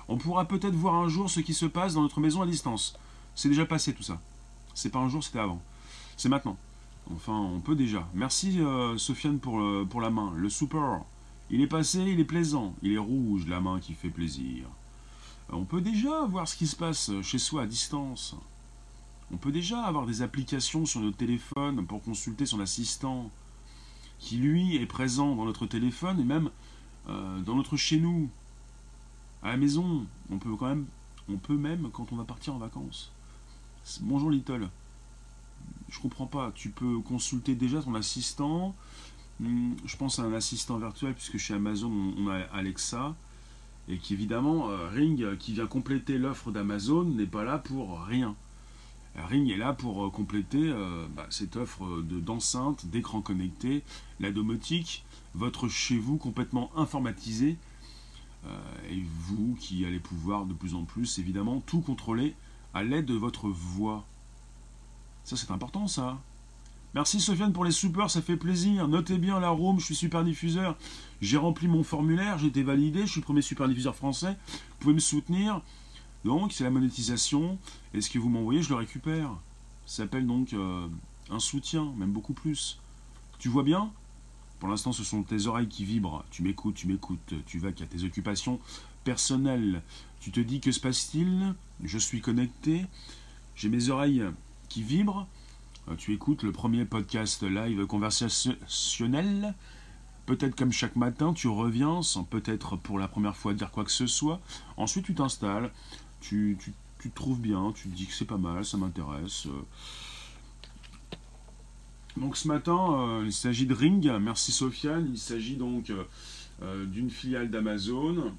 [0.08, 2.98] On pourra peut-être voir un jour ce qui se passe dans notre maison à distance.
[3.36, 4.20] C'est déjà passé tout ça.
[4.74, 5.62] C'est pas un jour, c'était avant.
[6.16, 6.58] C'est maintenant.
[7.12, 8.08] Enfin, on peut déjà.
[8.14, 10.32] Merci euh, Sofiane pour, pour la main.
[10.36, 11.02] Le super.
[11.52, 12.76] Il est passé, il est plaisant.
[12.82, 14.66] Il est rouge, la main qui fait plaisir.
[15.52, 18.36] On peut déjà voir ce qui se passe chez soi à distance.
[19.32, 23.30] On peut déjà avoir des applications sur notre téléphone pour consulter son assistant,
[24.20, 26.50] qui lui est présent dans notre téléphone et même
[27.08, 28.30] euh, dans notre chez nous,
[29.42, 30.06] à la maison.
[30.32, 30.86] On peut quand même,
[31.30, 33.12] on peut même quand on va partir en vacances.
[34.02, 34.70] Bonjour Little.
[35.90, 36.52] Je comprends pas.
[36.54, 38.76] Tu peux consulter déjà ton assistant.
[39.40, 43.16] Hmm, je pense à un assistant virtuel puisque chez Amazon on a Alexa
[43.88, 48.36] et qui évidemment euh, Ring qui vient compléter l'offre d'Amazon n'est pas là pour rien.
[49.16, 53.84] Ring est là pour euh, compléter euh, bah, cette offre de d'enceinte, d'écran connecté,
[54.20, 57.58] la domotique, votre chez vous complètement informatisé
[58.90, 62.36] et vous qui allez pouvoir de plus en plus évidemment tout contrôler
[62.74, 64.06] à l'aide de votre voix.
[65.26, 66.18] Ça, c'est important, ça.
[66.96, 68.88] Merci Sofiane pour les supers, ça fait plaisir.
[68.88, 70.76] Notez bien la room, je suis super diffuseur.
[71.22, 74.36] J'ai rempli mon formulaire, j'ai été validé, je suis le premier super diffuseur français.
[74.48, 75.62] Vous pouvez me soutenir.
[76.26, 77.60] Donc, c'est la monétisation.
[77.94, 79.30] Et ce que vous m'envoyez, je le récupère.
[79.86, 80.88] Ça s'appelle donc euh,
[81.30, 82.80] un soutien, même beaucoup plus.
[83.38, 83.92] Tu vois bien?
[84.60, 86.26] Pour l'instant, ce sont tes oreilles qui vibrent.
[86.32, 87.36] Tu m'écoutes, tu m'écoutes.
[87.46, 88.60] Tu vas a tes occupations
[89.04, 89.84] personnelles.
[90.20, 91.54] Tu te dis que se passe-t-il?
[91.84, 92.86] Je suis connecté.
[93.56, 94.24] J'ai mes oreilles
[94.70, 95.28] qui vibrent.
[95.88, 99.54] Euh, tu écoutes le premier podcast live conversationnel.
[100.26, 103.92] Peut-être comme chaque matin, tu reviens sans peut-être pour la première fois dire quoi que
[103.92, 104.40] ce soit.
[104.78, 105.72] Ensuite, tu t'installes.
[106.22, 106.58] tu,
[107.00, 109.48] te trouves bien, tu te dis que c'est pas mal, ça m'intéresse.
[112.18, 115.92] Donc ce matin, il s'agit de Ring, merci Sofiane, il s'agit donc
[116.62, 118.34] d'une filiale d'Amazon.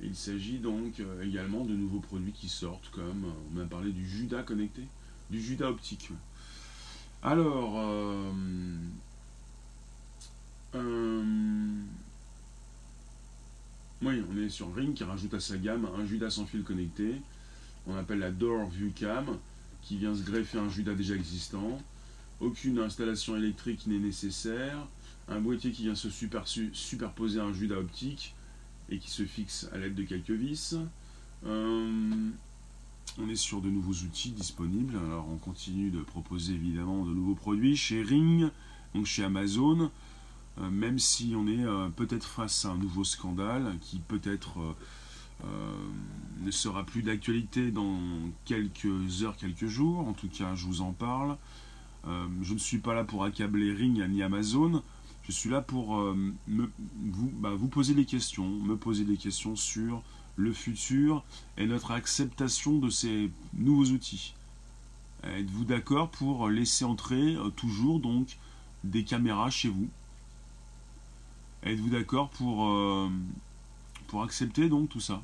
[0.00, 4.42] Il s'agit donc également de nouveaux produits qui sortent, comme on a parlé du Judas
[4.42, 4.82] connecté,
[5.30, 6.10] du Judas optique.
[7.22, 8.32] Alors,
[14.02, 17.14] oui, on est sur Ring qui rajoute à sa gamme un Judas sans fil connecté.
[17.86, 19.38] On appelle la Door View Cam
[19.82, 21.80] qui vient se greffer un Judas déjà existant.
[22.40, 24.86] Aucune installation électrique n'est nécessaire.
[25.28, 28.34] Un boîtier qui vient se superposer à un Judas optique
[28.90, 30.76] et qui se fixe à l'aide de quelques vis.
[31.46, 32.30] Euh,
[33.18, 34.98] on est sur de nouveaux outils disponibles.
[35.06, 38.48] Alors on continue de proposer évidemment de nouveaux produits chez Ring,
[38.94, 39.90] donc chez Amazon.
[40.60, 44.58] Euh, même si on est euh, peut-être face à un nouveau scandale qui peut-être
[45.44, 45.76] euh,
[46.42, 47.98] ne sera plus d'actualité dans
[48.44, 50.06] quelques heures, quelques jours.
[50.06, 51.36] En tout cas, je vous en parle.
[52.06, 54.82] je ne suis pas là pour accabler Ring ni Amazon.
[55.24, 56.04] Je suis là pour
[56.46, 60.02] bah, vous poser des questions, me poser des questions sur
[60.36, 61.22] le futur
[61.56, 64.34] et notre acceptation de ces nouveaux outils.
[65.22, 68.36] Êtes-vous d'accord pour laisser entrer toujours donc
[68.82, 69.88] des caméras chez vous?
[71.62, 73.08] Êtes-vous d'accord pour, euh,
[74.08, 75.22] pour accepter donc tout ça?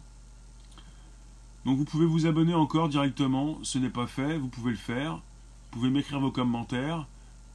[1.67, 5.17] Donc vous pouvez vous abonner encore directement, ce n'est pas fait, vous pouvez le faire.
[5.17, 7.07] Vous pouvez m'écrire vos commentaires,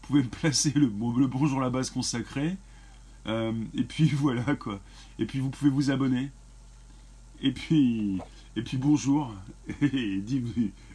[0.01, 2.57] vous pouvez me placer le, bonjour la base consacrée.
[3.27, 4.79] Euh, et puis voilà quoi.
[5.17, 6.29] Et puis vous pouvez vous abonner.
[7.41, 8.19] Et puis,
[8.55, 9.33] et puis bonjour.
[9.81, 10.43] Et dis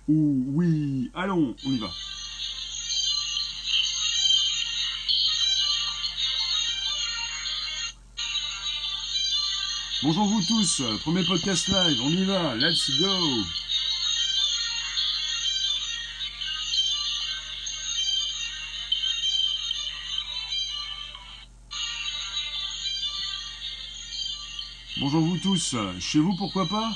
[0.08, 1.90] oui, allons, on y va.
[10.02, 13.44] Bonjour vous tous, premier podcast live, on y va, let's go
[25.00, 26.92] Bonjour vous tous, chez vous pourquoi pas?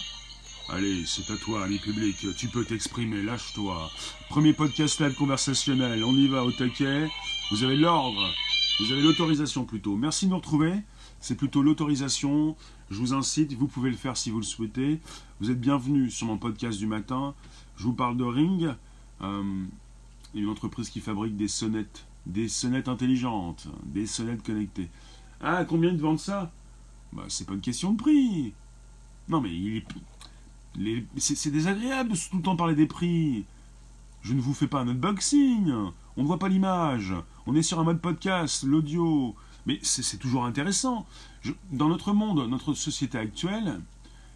[0.68, 3.90] Allez, c'est à toi, ami public, tu peux t'exprimer, lâche-toi.
[4.28, 7.08] Premier podcast live conversationnel, on y va au taquet.
[7.50, 8.30] Vous avez l'ordre,
[8.78, 9.96] vous avez l'autorisation plutôt.
[9.96, 10.74] Merci de nous retrouver.
[11.18, 12.56] C'est plutôt l'autorisation.
[12.90, 15.00] Je vous incite, vous pouvez le faire si vous le souhaitez.
[15.40, 17.34] Vous êtes bienvenus sur mon podcast du matin.
[17.78, 18.68] Je vous parle de Ring,
[19.22, 19.64] euh,
[20.34, 24.90] une entreprise qui fabrique des sonnettes, des sonnettes intelligentes, des sonnettes connectées.
[25.40, 26.52] Ah, combien ils vendent ça?
[27.14, 28.53] Bah, c'est pas une question de prix.
[29.29, 29.77] Non, mais il
[30.88, 31.07] est...
[31.16, 33.44] c'est désagréable de tout le temps parler des prix.
[34.22, 35.72] Je ne vous fais pas un unboxing.
[36.16, 37.14] On ne voit pas l'image.
[37.46, 39.35] On est sur un mode podcast, l'audio.
[39.66, 41.07] Mais c'est toujours intéressant.
[41.72, 43.81] dans notre monde, notre société actuelle,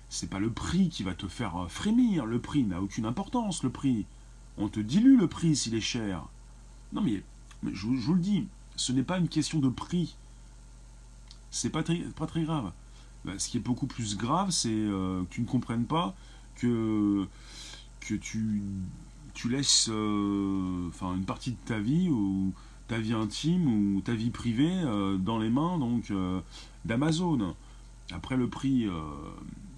[0.09, 2.25] c'est pas le prix qui va te faire euh, frémir.
[2.25, 4.07] Le prix n'a aucune importance, le prix.
[4.57, 6.25] On te dilue le prix s'il est cher.
[6.93, 7.23] Non mais,
[7.73, 10.17] je, vous le dis, ce n'est pas une question de prix.
[11.50, 11.82] C'est pas,
[12.16, 12.72] pas très grave.
[13.24, 16.14] Bah, ce qui est beaucoup plus grave, c'est euh, que tu ne comprennes pas
[16.56, 17.26] que,
[18.00, 18.62] que tu,
[19.34, 22.52] tu laisses euh, une partie de ta vie ou
[22.87, 26.12] ta vie intime ou ta vie privée euh, dans les mains donc
[26.84, 27.54] d'Amazon.
[28.11, 28.92] Après le prix, euh,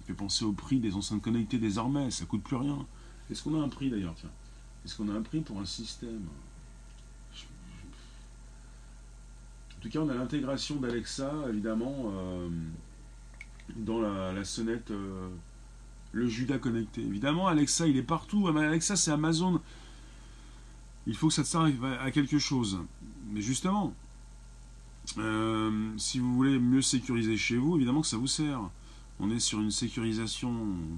[0.07, 2.85] fait penser au prix des enceintes connectées désormais, ça coûte plus rien.
[3.29, 4.29] Est-ce qu'on a un prix d'ailleurs tiens?
[4.85, 6.21] Est-ce qu'on a un prix pour un système
[9.70, 12.11] En tout cas, on a l'intégration d'Alexa, évidemment,
[13.75, 14.91] dans la, sonnette,
[16.11, 17.01] le Judas connecté.
[17.01, 18.47] Évidemment, Alexa, il est partout.
[18.47, 19.59] Alexa, c'est Amazon.
[21.07, 22.79] Il faut que ça te serve à quelque chose.
[23.31, 23.93] Mais justement,
[25.17, 28.61] euh, si vous voulez mieux sécuriser chez vous, évidemment que ça vous sert.
[29.19, 30.51] On est sur une sécurisation,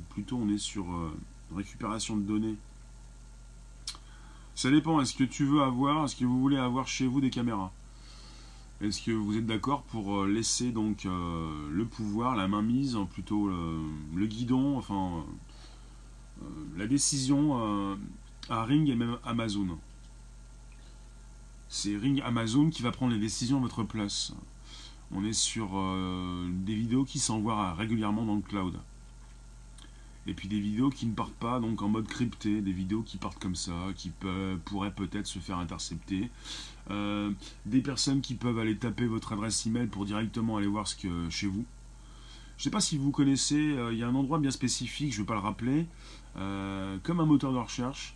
[0.09, 1.11] plutôt on est sur euh,
[1.55, 2.55] récupération de données.
[4.55, 7.29] Ça dépend, est-ce que tu veux avoir, est-ce que vous voulez avoir chez vous des
[7.29, 7.71] caméras?
[8.83, 14.25] Est-ce que vous êtes d'accord pour euh, laisser donc le pouvoir, la mainmise, plutôt le
[14.27, 15.25] guidon, enfin
[16.77, 17.97] la décision
[18.49, 19.79] à Ring et même Amazon?
[21.69, 24.33] C'est Ring Amazon qui va prendre les décisions à votre place.
[25.11, 28.75] On est sur euh, des vidéos qui s'envoient régulièrement dans le cloud.
[30.25, 33.17] Et puis des vidéos qui ne partent pas donc en mode crypté, des vidéos qui
[33.17, 34.11] partent comme ça, qui
[34.65, 36.29] pourraient peut-être se faire intercepter.
[36.91, 37.31] Euh,
[37.65, 41.29] des personnes qui peuvent aller taper votre adresse email pour directement aller voir ce que
[41.29, 41.65] chez vous.
[42.57, 45.11] Je ne sais pas si vous connaissez, euh, il y a un endroit bien spécifique,
[45.11, 45.85] je ne vais pas le rappeler,
[47.03, 48.15] comme un moteur de recherche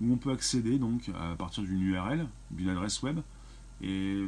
[0.00, 3.20] où on peut accéder donc à partir d'une URL, d'une adresse web.
[3.82, 4.24] Et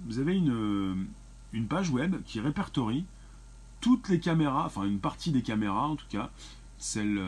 [0.00, 3.06] vous avez une page web qui répertorie
[3.80, 6.30] toutes les caméras, enfin une partie des caméras en tout cas,
[6.78, 7.20] celles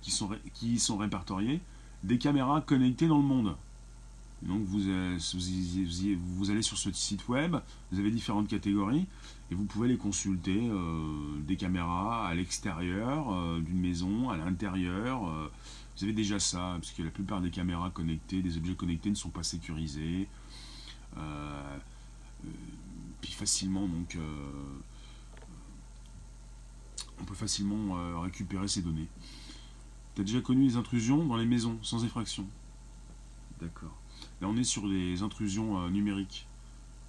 [0.00, 1.60] qui sont, qui sont répertoriées,
[2.02, 3.56] des caméras connectées dans le monde.
[4.42, 7.56] Donc vous, vous, allez sur ce site web,
[7.92, 9.06] vous avez différentes catégories
[9.50, 10.68] et vous pouvez les consulter,
[11.46, 15.20] des caméras à l'extérieur d'une maison, à l'intérieur.
[15.96, 19.14] vous avez déjà ça, parce que la plupart des caméras connectées, des objets connectés ne
[19.14, 20.26] sont pas sécurisés.
[23.20, 24.18] puis facilement, donc,
[27.22, 29.06] on peut facilement euh, récupérer ces données.
[30.14, 32.44] Tu as déjà connu les intrusions dans les maisons, sans effraction
[33.60, 33.96] D'accord.
[34.40, 36.46] Là, on est sur les intrusions euh, numériques.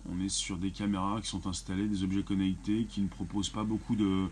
[0.10, 3.64] On est sur des caméras qui sont installées, des objets connectés qui ne proposent pas
[3.64, 4.28] beaucoup de...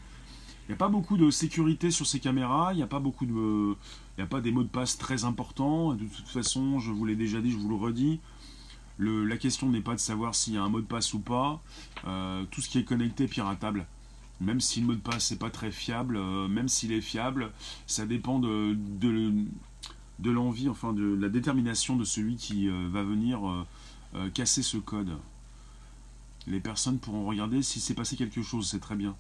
[0.65, 3.25] Il n'y a pas beaucoup de sécurité sur ces caméras, il n'y a pas beaucoup
[3.25, 3.75] de...
[4.19, 5.95] A pas des mots de passe très importants.
[5.95, 8.19] De toute façon, je vous l'ai déjà dit, je vous le redis,
[8.99, 11.59] la question n'est pas de savoir s'il y a un mot de passe ou pas.
[12.05, 13.87] Euh, tout ce qui est connecté est piratable
[14.41, 17.51] même si le mot de passe n'est pas très fiable, euh, même s'il est fiable,
[17.85, 18.75] ça dépend de,
[20.23, 23.39] l'envie, enfin de la détermination de celui qui euh, va venir
[24.15, 25.15] euh, casser ce code.
[26.47, 29.15] Les personnes pourront regarder si s'est passé quelque chose, c'est très bien.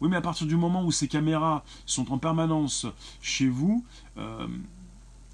[0.00, 2.86] Oui, mais à partir du moment où ces caméras sont en permanence
[3.20, 3.84] chez vous,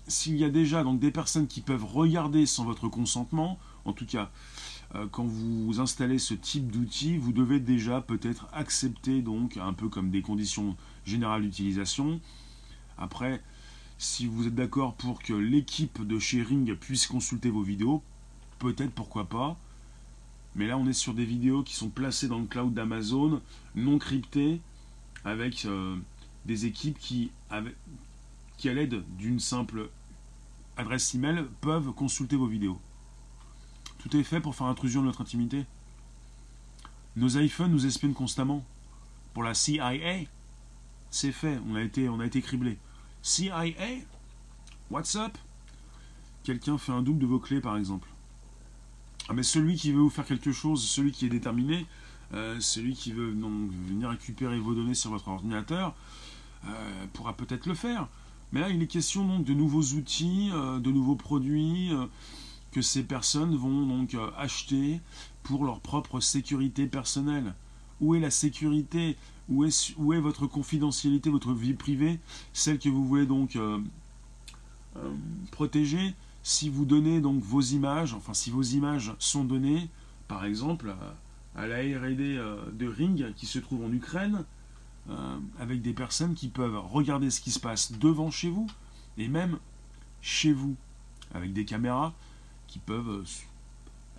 [0.09, 4.05] s'il y a déjà donc des personnes qui peuvent regarder sans votre consentement, en tout
[4.05, 4.31] cas,
[5.11, 10.11] quand vous installez ce type d'outil, vous devez déjà peut-être accepter donc un peu comme
[10.11, 12.21] des conditions générales d'utilisation.
[12.97, 13.43] Après,
[13.99, 18.03] si vous êtes d'accord pour que l'équipe de sharing puisse consulter vos vidéos,
[18.59, 19.59] peut-être pourquoi pas.
[20.55, 23.41] Mais là, on est sur des vidéos qui sont placées dans le cloud d'Amazon,
[23.75, 24.61] non cryptées,
[25.25, 25.97] avec euh,
[26.47, 27.31] des équipes qui,
[28.57, 29.91] qui à l'aide d'une simple
[30.77, 32.81] adresse email, peuvent consulter vos vidéos.
[33.99, 35.67] Tout est fait pour faire intrusion de notre intimité.
[37.17, 38.65] Nos iPhones nous espionnent constamment.
[39.35, 40.25] Pour la CIA,
[41.11, 42.79] c'est fait, on a été, criblé.
[43.23, 43.75] CIA,
[44.91, 45.37] what's up?
[46.45, 48.09] Quelqu'un fait un double de vos clés, par exemple.
[49.29, 51.87] Ah, mais celui qui veut vous faire quelque chose, celui qui est déterminé,
[52.35, 55.95] euh, celui qui veut venir récupérer vos données sur votre ordinateur,
[56.67, 58.09] euh, pourra peut-être le faire.
[58.53, 61.91] Mais là, il est question donc de nouveaux outils, euh, de nouveaux produits
[62.73, 65.01] que ces personnes vont donc euh, acheter
[65.43, 67.55] pour leur propre sécurité personnelle.
[68.01, 69.17] Où est la sécurité?
[69.49, 72.21] Où est, votre confidentialité, votre vie privée,
[72.53, 73.81] celle que vous voulez donc euh,
[74.97, 75.11] euh,
[75.51, 76.15] protéger.
[76.43, 79.89] Si vous donnez donc vos images, enfin si vos images sont données,
[80.29, 80.95] par exemple,
[81.57, 82.39] à, la R&D
[82.73, 84.45] de Ring qui se trouve en Ukraine,
[85.59, 88.67] avec des personnes qui peuvent regarder ce qui se passe devant chez vous
[89.17, 89.59] et même
[90.21, 90.77] chez vous,
[91.35, 92.15] avec des caméras
[92.69, 93.25] qui peuvent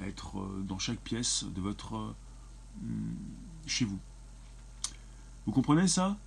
[0.02, 2.14] euh, être euh, dans chaque pièce de votre euh,
[2.82, 3.16] hmm,
[3.68, 4.00] chez vous.
[5.46, 6.18] Vous comprenez ça?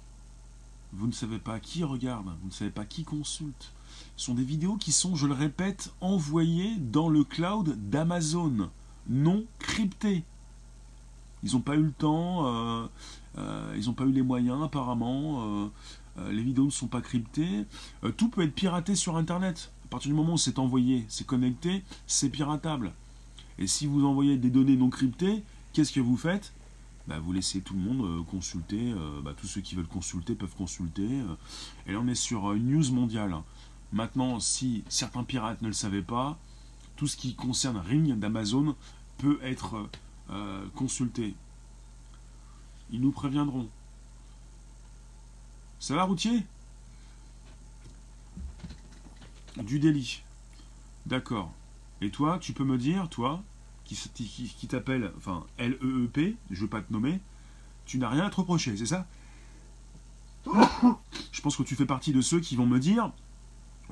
[0.94, 3.72] Vous ne savez pas qui regarde, vous ne savez pas qui consulte.
[4.16, 8.70] Ce sont des vidéos qui sont, je le répète, envoyées dans le cloud d'Amazon,
[9.08, 10.24] non cryptées.
[11.42, 12.88] Ils n'ont pas eu le temps,
[13.36, 15.70] ils n'ont pas eu les moyens apparemment,
[16.28, 17.66] les vidéos ne sont pas cryptées.
[18.18, 22.30] tout peut être piraté sur Internet partir du moment où c'est envoyé, c'est connecté, c'est
[22.30, 22.94] piratable.
[23.58, 25.42] Et si vous envoyez des données non cryptées,
[25.74, 26.54] qu'est-ce que vous faites?
[27.06, 30.34] Bah, Vous laissez tout le monde euh, consulter, euh, bah, tous ceux qui veulent consulter
[30.34, 31.06] peuvent consulter.
[31.06, 31.34] Euh.
[31.86, 33.36] et là on est sur news mondiale.
[33.92, 36.38] Maintenant, si certains pirates ne le savaient pas,
[36.96, 38.74] tout ce qui concerne Ring d'Amazon
[39.18, 39.90] peut être
[40.74, 41.34] consulté.
[42.90, 43.68] Ils nous préviendront.
[45.78, 46.46] Ça va, routier?
[49.56, 50.22] Du délit.
[51.06, 51.52] D'accord.
[52.00, 53.42] Et toi, tu peux me dire, toi,
[53.84, 53.96] qui,
[54.58, 57.20] qui, t'appelle, enfin, L-E-E-P, je ne veux pas te nommer,
[57.84, 59.06] tu n'as rien à te reprocher, c'est ça?
[61.32, 63.10] Je pense que tu fais partie de ceux qui vont me dire,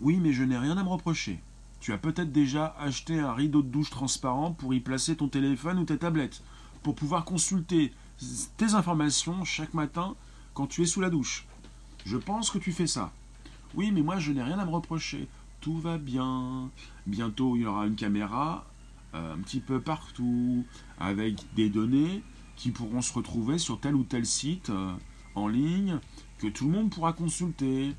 [0.01, 1.41] oui, mais je n'ai rien à me reprocher.
[1.81, 5.79] Tu as peut-être déjà acheté un rideau de douche transparent pour y placer ton téléphone
[5.79, 6.43] ou tes tablettes,
[6.83, 7.93] pour pouvoir consulter
[8.57, 10.15] tes informations chaque matin
[10.55, 11.47] quand tu es sous la douche.
[12.05, 13.13] Je pense que tu fais ça.
[13.75, 15.29] Oui, mais moi je n'ai rien à me reprocher
[15.61, 16.71] tout va bien.
[17.07, 18.67] Bientôt, il y aura une caméra
[19.15, 20.65] euh, un petit peu partout,
[20.99, 22.23] avec des données
[22.57, 24.93] qui pourront se retrouver sur tel ou tel site euh,
[25.35, 25.99] en ligne,
[26.39, 27.95] que tout le monde pourra consulter.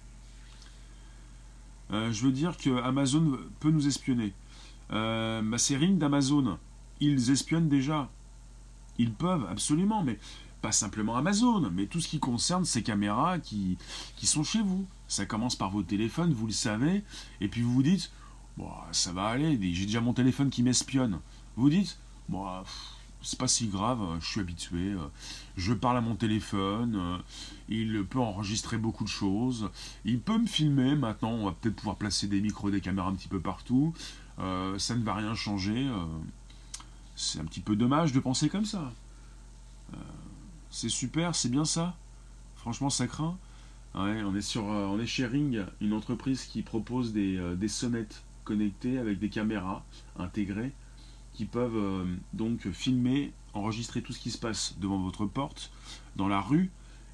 [1.92, 4.34] Euh, je veux dire que Amazon peut nous espionner.
[4.90, 6.58] ma série d'Amazon,
[7.00, 8.10] ils espionnent déjà.
[8.98, 10.20] Ils peuvent, absolument, mais
[10.62, 13.78] pas simplement Amazon, mais tout ce qui concerne ces caméras qui,
[14.16, 14.86] qui sont chez vous.
[15.12, 17.04] Ça commence par vos téléphones, vous le savez,
[17.42, 18.14] et puis vous vous dites,
[18.56, 21.20] bon, ça va aller, j'ai déjà mon téléphone qui m'espionne.
[21.58, 22.00] Vous dites,
[22.30, 22.48] bon,
[23.22, 24.96] c'est pas si grave, je suis habitué.
[25.58, 27.22] Je parle à mon téléphone,
[27.68, 29.70] il peut enregistrer beaucoup de choses,
[30.06, 30.96] il peut me filmer.
[30.96, 33.94] Maintenant, on va peut-être pouvoir placer des micros, des caméras un petit peu partout.
[34.38, 35.92] ça ne va rien changer.
[37.18, 38.94] c'est un petit peu dommage de penser comme ça.
[40.70, 41.98] c'est super, c'est bien ça.
[42.56, 43.36] Franchement, ça craint.
[43.94, 48.98] On est sur, on est chez Ring, une entreprise qui propose des, des sonnettes connectées
[48.98, 49.84] avec des caméras
[50.18, 50.72] intégrées
[51.34, 55.72] qui peuvent euh, donc filmer, enregistrer tout ce qui se passe devant votre porte,
[56.16, 56.70] dans la rue,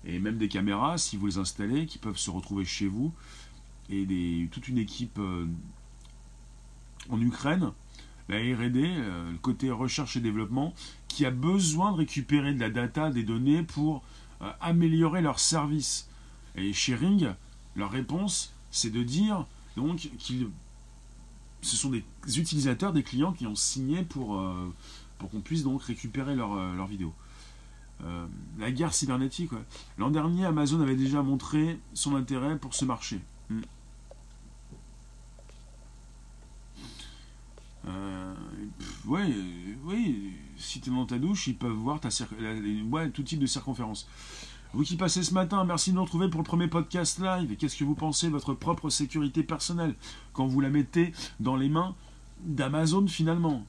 [0.05, 3.13] et même des caméras, si vous les installez, qui peuvent se retrouver chez vous,
[3.89, 5.45] et des, toute une équipe euh,
[7.09, 7.71] en Ukraine,
[8.29, 10.73] la RD, euh, le côté recherche et développement,
[11.07, 14.03] qui a besoin de récupérer de la data, des données pour
[14.61, 16.06] améliorer leur service.
[16.57, 17.33] Et chez Ring,
[17.75, 19.45] leur réponse, c'est de dire
[19.75, 20.49] donc qu'ils
[21.61, 22.03] ce sont des
[22.39, 24.73] utilisateurs, des clients qui ont signé pour, euh,
[25.17, 27.13] pour qu'on puisse donc récupérer leurs leur euh, vidéos.
[28.03, 28.27] Euh,
[28.59, 29.51] la guerre cybernétique.
[29.97, 33.19] L'an dernier, Amazon avait déjà montré son intérêt pour ce marché.
[33.49, 33.61] Hmm.
[39.05, 39.33] oui,
[39.85, 42.09] oui, si tu es dans ta douche, ils peuvent voir ta
[42.91, 44.07] ouais, tout type de circonférence.
[44.77, 47.57] Vous qui passez ce matin, merci de nous retrouver pour le premier podcast live.
[47.57, 49.95] Qu'est-ce que vous pensez de votre propre sécurité personnelle
[50.33, 51.95] quand vous la mettez dans les mains
[52.41, 53.65] d'Amazon finalement?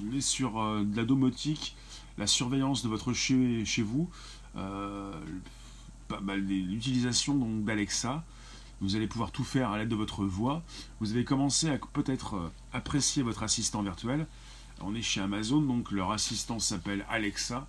[0.00, 1.74] On est sur euh, de la domotique,
[2.18, 4.08] la surveillance de votre chez, vous,
[4.56, 5.12] euh,
[6.36, 8.22] l'utilisation d'Alexa.
[8.80, 10.62] Vous allez pouvoir tout faire à l'aide de votre voix.
[11.00, 14.24] Vous avez commencé à peut-être euh, apprécier votre assistant virtuel.
[14.82, 17.66] On est chez Amazon, donc leur assistant s'appelle Alexa.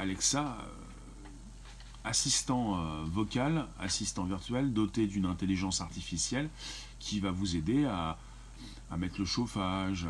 [0.00, 1.28] Alexa, euh,
[2.04, 6.48] assistant euh, vocal, assistant virtuel, doté d'une intelligence artificielle
[6.98, 8.16] qui va vous aider à,
[8.96, 10.08] mettre le chauffage.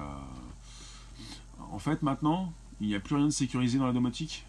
[1.70, 4.46] En fait, maintenant, il n'y a plus rien de sécurisé dans la domotique.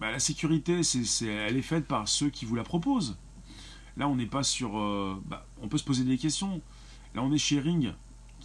[0.00, 0.80] Bah, la sécurité,
[1.22, 3.18] elle est faite par ceux qui vous la proposent.
[3.96, 4.78] Là, on n'est pas sur.
[4.78, 6.62] Euh, bah, on peut se poser des questions.
[7.14, 7.92] Là, on est chez Ring.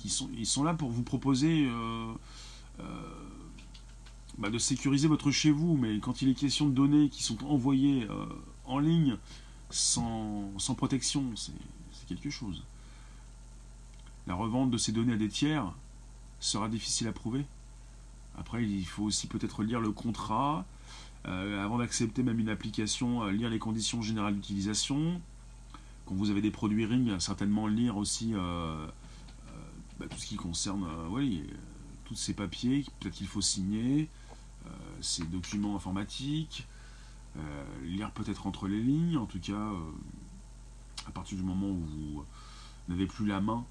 [0.03, 1.69] Ils sont là pour vous proposer
[4.39, 7.43] bah, de sécuriser votre chez vous, mais quand il est question de données qui sont
[7.45, 8.25] envoyées euh,
[8.65, 9.17] en ligne
[9.69, 11.51] sans, protection, c'est
[12.07, 12.63] quelque chose.
[14.27, 15.69] La revente de ces données à des tiers
[16.39, 17.45] sera difficile à prouver.
[18.37, 20.65] Après, il faut aussi peut-être lire le contrat,
[21.27, 25.19] euh, avant d'accepter même une application, euh, lire les conditions générales d'utilisation.
[26.05, 30.87] Quand vous avez des produits Ring, certainement lire aussi bah, tout ce qui concerne
[32.05, 34.07] tous ces papiers, peut-être qu'il faut signer,
[35.01, 36.67] ces documents informatiques,
[37.37, 37.41] euh,
[37.83, 39.91] lire peut-être entre les lignes, en tout cas, euh,
[41.07, 42.25] à partir du moment où vous
[42.87, 43.65] n'avez plus la main,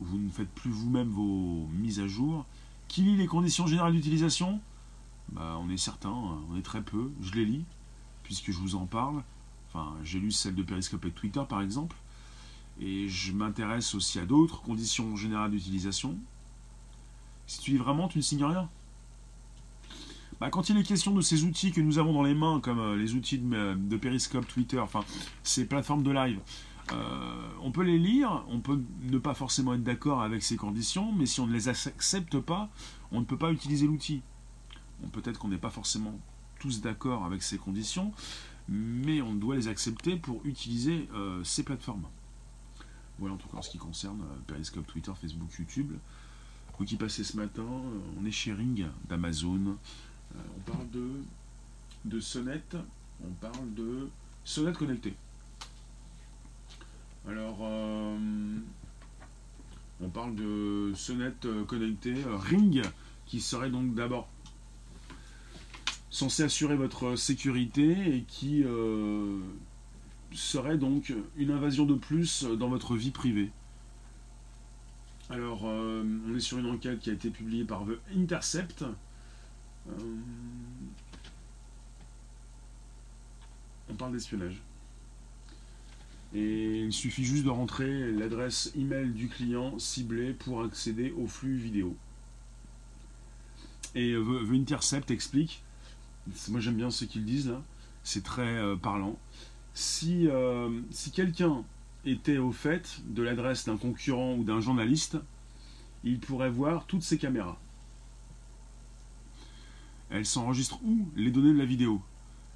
[0.00, 2.44] où vous ne faites plus vous-même vos mises à jour.
[2.88, 4.60] Qui lit les conditions générales d'utilisation?
[5.32, 7.64] Bah, On est certain, on est très peu, je les lis,
[8.22, 9.22] puisque je vous en parle.
[9.68, 11.96] Enfin, j'ai lu celle de Periscope et Twitter par exemple.
[12.80, 16.16] Et je m'intéresse aussi à d'autres conditions générales d'utilisation.
[17.46, 18.68] Si tu lis vraiment, tu ne signes rien?
[20.40, 22.78] Bah, quand il est question de ces outils que nous avons dans les mains, comme
[22.78, 25.00] euh, les outils euh, de, Periscope, Twitter, enfin
[25.42, 26.40] ces plateformes de live,
[26.92, 31.10] euh, on peut les lire, on peut ne pas forcément être d'accord avec ces conditions,
[31.12, 32.68] mais si on ne les accepte pas,
[33.12, 34.20] on ne peut pas utiliser l'outil.
[35.12, 36.18] Peut-être qu'on n'est pas forcément
[36.60, 38.12] tous d'accord avec ces conditions,
[38.68, 41.08] mais on doit les accepter pour utiliser
[41.44, 42.06] ces plateformes.
[43.18, 45.92] Voilà en tout cas en ce qui concerne Periscope, Twitter, Facebook, YouTube.
[46.78, 47.66] Vous qui passez ce matin,
[48.18, 49.76] on est sharing d'Amazon,
[50.56, 51.08] on parle de,
[52.04, 52.76] de sonnette,
[53.24, 54.08] on parle de
[54.44, 55.14] sonnette connectée.
[57.28, 58.16] Alors, euh,
[60.00, 62.82] on parle de sonnette connectée, euh, Ring,
[63.26, 64.28] qui serait donc d'abord
[66.10, 68.64] censé assurer votre sécurité et qui
[70.32, 73.50] serait donc une invasion de plus dans votre vie privée.
[75.28, 78.92] Alors, on est sur une enquête qui a été publiée par The Intercept, euh,
[83.88, 84.60] on parle d'espionnage.
[86.34, 91.56] Et il suffit juste de rentrer l'adresse email du client ciblé pour accéder au flux
[91.56, 91.96] vidéo.
[93.94, 95.62] Et The Intercept explique,
[96.48, 97.62] moi j'aime bien ce qu'ils disent là,
[98.04, 99.18] c'est très euh, parlant.
[99.74, 101.64] Si, euh, si quelqu'un
[102.04, 105.16] était au fait de l'adresse d'un concurrent ou d'un journaliste,
[106.04, 107.58] il pourrait voir toutes ses caméras.
[110.10, 112.00] Elle s'enregistre où Les données de la vidéo?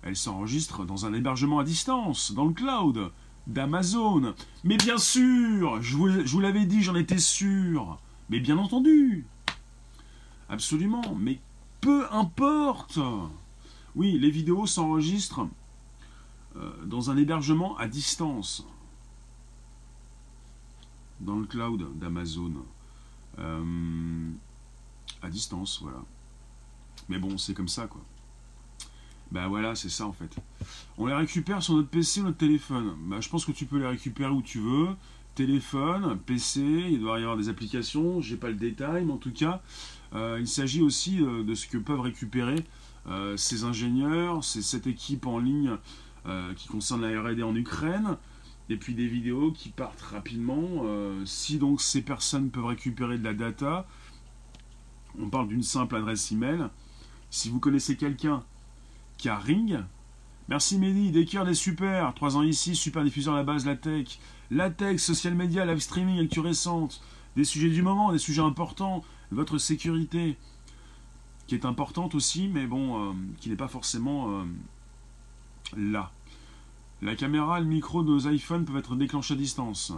[0.03, 3.12] Elle s'enregistre dans un hébergement à distance, dans le cloud,
[3.46, 4.34] d'Amazon.
[4.64, 7.98] Mais bien sûr, je vous, l'avais dit, j'en étais sûr.
[8.30, 9.26] Mais bien entendu.
[10.48, 11.38] Absolument, mais
[11.80, 12.98] peu importe.
[13.94, 15.48] Oui, les vidéos s'enregistrent
[16.57, 18.64] euh, dans un hébergement à distance,
[21.20, 22.53] dans le cloud d'Amazon.
[23.38, 24.30] Euh,
[25.22, 25.98] à distance, voilà.
[27.11, 28.00] Mais bon, c'est comme ça, quoi.
[29.32, 30.34] Ben voilà, c'est ça en fait.
[30.98, 32.94] On les récupère sur notre PC ou notre téléphone?
[33.02, 34.88] Ben, je pense que tu peux les récupérer où tu veux.
[35.34, 39.32] Téléphone, PC, il doit y avoir des applications, j'ai pas le détail, mais en tout
[39.32, 39.62] cas,
[40.14, 42.64] euh, il s'agit aussi euh, de ce que peuvent récupérer
[43.06, 45.76] euh, ces ingénieurs, c'est cette équipe en ligne
[46.54, 48.18] qui concerne la R&D en Ukraine,
[48.68, 50.84] et puis des vidéos qui partent rapidement.
[51.24, 53.86] si donc ces personnes peuvent récupérer de la data,
[55.18, 56.68] on parle d'une simple adresse email.
[57.30, 58.42] Si vous connaissez quelqu'un
[59.16, 59.78] qui a Ring,
[60.48, 64.18] merci Mehdi, cœurs des super, 3 ans ici, super diffuseur à la base, la tech,
[64.50, 67.00] la tech, social media, live streaming, actu récente,
[67.36, 70.36] des sujets du moment, des sujets importants, votre sécurité,
[71.46, 74.44] qui est importante aussi, mais bon, euh, qui n'est pas forcément euh,
[75.76, 76.10] là.
[77.00, 79.92] La caméra, le micro de nos iPhones peuvent être déclenchés à distance.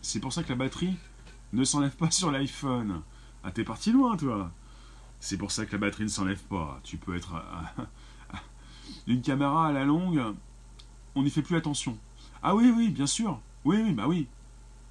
[0.00, 0.96] C'est pour ça que la batterie
[1.52, 3.02] ne s'enlève pas sur l'iPhone.
[3.44, 4.50] Ah, t'es parti loin, toi.
[5.20, 6.80] C'est pour ça que la batterie ne s'enlève pas.
[6.82, 7.34] Tu peux être...
[9.06, 10.22] Une caméra à la longue,
[11.14, 11.96] on n'y fait plus attention.
[12.42, 13.40] Ah oui, oui, bien sûr.
[13.64, 14.26] Oui, oui, bah oui.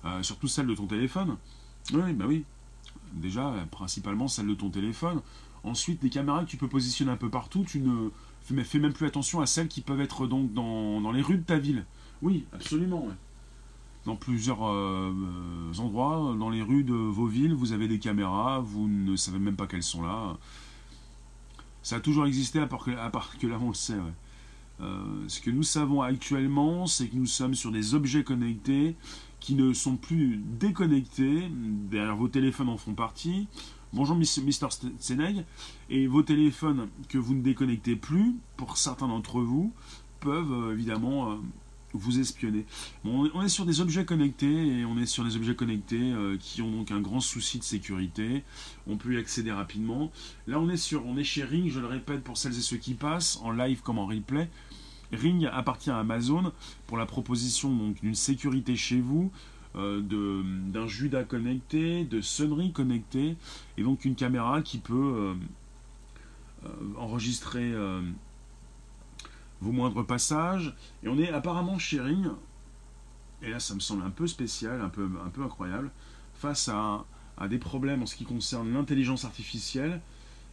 [0.06, 1.38] Euh, surtout celle de ton téléphone.
[1.94, 2.44] Oui, bah oui.
[3.14, 5.22] Déjà, principalement celle de ton téléphone.
[5.64, 9.08] Ensuite, des caméras que tu peux positionner un peu partout, tu ne fais même plus
[9.08, 11.86] attention à celles qui peuvent être donc dans, les rues de ta ville.
[12.22, 13.08] Oui, absolument.
[14.06, 15.12] Dans plusieurs euh,
[15.78, 19.56] endroits, dans les rues de vos villes, vous avez des caméras, vous ne savez même
[19.56, 20.38] pas qu'elles sont là.
[21.84, 23.12] Ça a toujours existé à part que, à
[23.48, 23.98] là on le sait.
[24.82, 28.96] Euh, ce que nous savons actuellement, c'est que nous sommes sur des objets connectés
[29.42, 31.50] qui ne sont plus déconnectés.
[31.92, 33.48] Derrière vos téléphones en font partie.
[33.92, 34.68] Bonjour Mister
[35.00, 35.44] Seneg.
[35.90, 39.74] Et vos téléphones que vous ne déconnectez plus, pour certains d'entre vous,
[40.22, 41.38] peuvent euh, évidemment
[41.94, 42.66] vous espionner.
[43.04, 46.72] on est sur des objets connectés et on est sur des objets connectés qui ont
[46.72, 48.44] donc un grand souci de sécurité.
[48.88, 50.12] On peut y accéder rapidement.
[50.48, 52.78] Là, on est sur, on est chez Ring, je le répète pour celles et ceux
[52.78, 54.50] qui passent, en live comme en replay.
[55.12, 56.52] Ring appartient à Amazon
[56.88, 59.32] pour la proposition d'une sécurité chez vous,
[59.76, 63.36] euh, d'un Judas connecté, de sonnerie connectée,
[63.78, 65.34] et donc une caméra qui peut euh,
[66.66, 67.74] euh, enregistrer
[69.62, 70.76] vos moindres passages.
[71.04, 72.28] Et on est apparemment chez Ring,
[73.42, 75.92] et là ça me semble un peu spécial, un peu, un peu incroyable,
[76.36, 77.06] face à,
[77.38, 80.02] à des problèmes en ce qui concerne l'intelligence artificielle.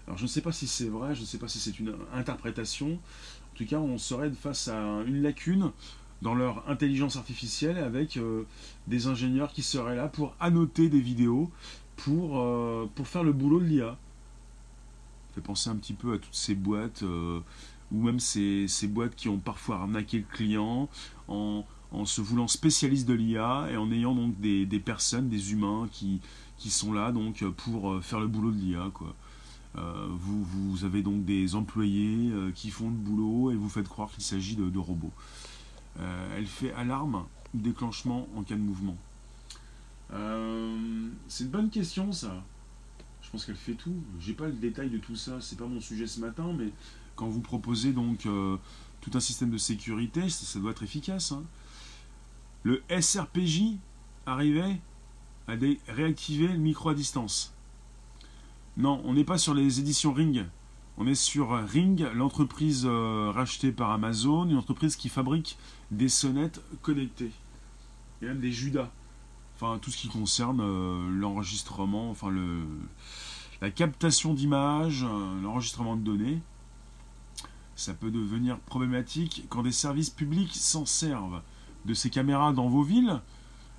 [0.07, 1.95] Alors je ne sais pas si c'est vrai, je ne sais pas si c'est une
[2.15, 2.99] interprétation,
[3.57, 5.73] en tout cas, on serait face à une lacune
[6.21, 8.43] dans leur intelligence artificielle avec euh,
[8.87, 11.51] des ingénieurs qui seraient là pour annoter des vidéos,
[11.97, 13.97] pour, euh, pour faire le boulot de l'IA.
[15.29, 17.41] Ça fait penser un petit peu à toutes ces boîtes, euh,
[17.93, 20.89] ou même ces, boîtes qui ont parfois arnaqué le client
[21.29, 21.65] en,
[22.05, 26.21] se voulant spécialistes de l'IA et en ayant donc des, personnes, des humains qui,
[26.59, 28.91] qui sont là donc pour faire le boulot de l'IA.
[28.93, 29.15] quoi.
[29.79, 34.11] Euh, vous, avez donc des employés euh, qui font le boulot et vous faites croire
[34.11, 35.13] qu'il s'agit de, robots.
[35.99, 38.97] Euh, elle fait alarme ou déclenchement en cas de mouvement?
[41.27, 42.45] c'est une bonne question ça.
[43.23, 43.97] Je pense qu'elle fait tout.
[44.21, 46.71] J'ai pas le détail de tout ça, c'est pas mon sujet ce matin, mais
[47.17, 48.29] quand vous proposez donc
[49.01, 51.33] tout un système de sécurité, ça, doit être efficace.
[51.33, 51.43] Hein.
[52.63, 53.77] Le SRPJ
[54.27, 54.81] arrivait
[55.49, 55.53] à
[55.89, 57.55] réactiver le micro à distance.
[58.77, 60.45] Non, on n'est pas sur les éditions Ring.
[60.99, 65.57] On est sur Ring, l'entreprise euh, rachetée par Amazon, une entreprise qui fabrique
[65.91, 67.33] des sonnettes connectées.
[68.23, 68.91] Et même des Judas.
[69.55, 72.31] Enfin, tout ce qui concerne euh, l'enregistrement, enfin
[73.63, 76.41] la captation d'images, euh, l'enregistrement de données.
[77.77, 81.43] Ça peut devenir problématique quand des services publics s'en servent
[81.85, 83.21] de ces caméras dans vos villes.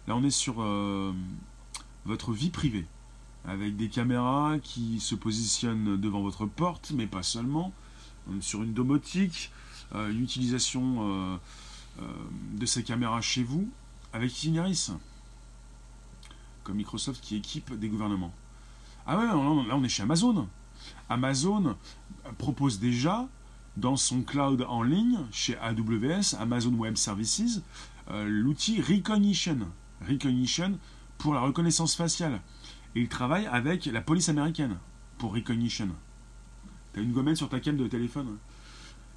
[0.07, 0.63] Là, on est sur
[2.05, 2.85] votre vie privée
[3.45, 7.73] avec des caméras qui se positionnent devant votre porte, mais pas seulement,
[8.39, 9.51] sur une domotique,
[9.95, 11.37] euh, une utilisation euh,
[12.01, 12.07] euh,
[12.53, 13.69] de ces caméras chez vous
[14.11, 14.91] avec Ignarius,
[16.63, 18.33] comme Microsoft qui équipe des gouvernements.
[19.05, 20.47] Ah ouais, là on est chez Amazon.
[21.09, 21.75] Amazon
[22.37, 23.27] propose déjà
[23.77, 27.61] dans son cloud en ligne, chez AWS, Amazon Web Services,
[28.09, 29.59] l'outil Recognition.
[30.07, 30.77] Recognition
[31.17, 32.41] pour la reconnaissance faciale.
[32.95, 34.77] Et il travaille avec la police américaine
[35.19, 35.89] pour Recognition.
[36.93, 38.37] T'as une gommette sur ta cam de téléphone.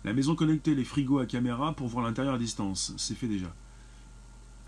[0.05, 2.93] La maison connectée, les frigos à caméra pour voir l'intérieur à distance.
[2.99, 3.53] C'est fait déjà.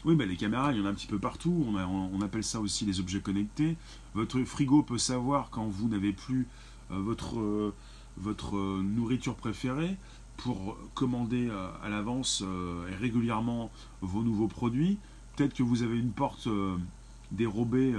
[0.05, 1.66] Oui, ben les caméras, il y en a un petit peu partout.
[1.68, 3.76] On, on, appelle ça aussi les objets connectés.
[4.14, 6.49] Votre frigo peut savoir quand vous n'avez plus
[6.90, 7.72] votre,
[8.16, 9.96] votre nourriture préférée,
[10.36, 11.50] pour commander
[11.82, 12.42] à l'avance
[12.90, 14.98] et régulièrement vos nouveaux produits.
[15.36, 16.48] Peut-être que vous avez une porte
[17.30, 17.94] dérobée,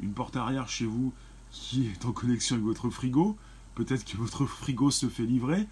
[0.00, 1.12] une porte arrière chez vous
[1.50, 3.36] qui est en connexion avec votre frigo.
[3.76, 5.66] Peut-être que votre frigo se fait livrer.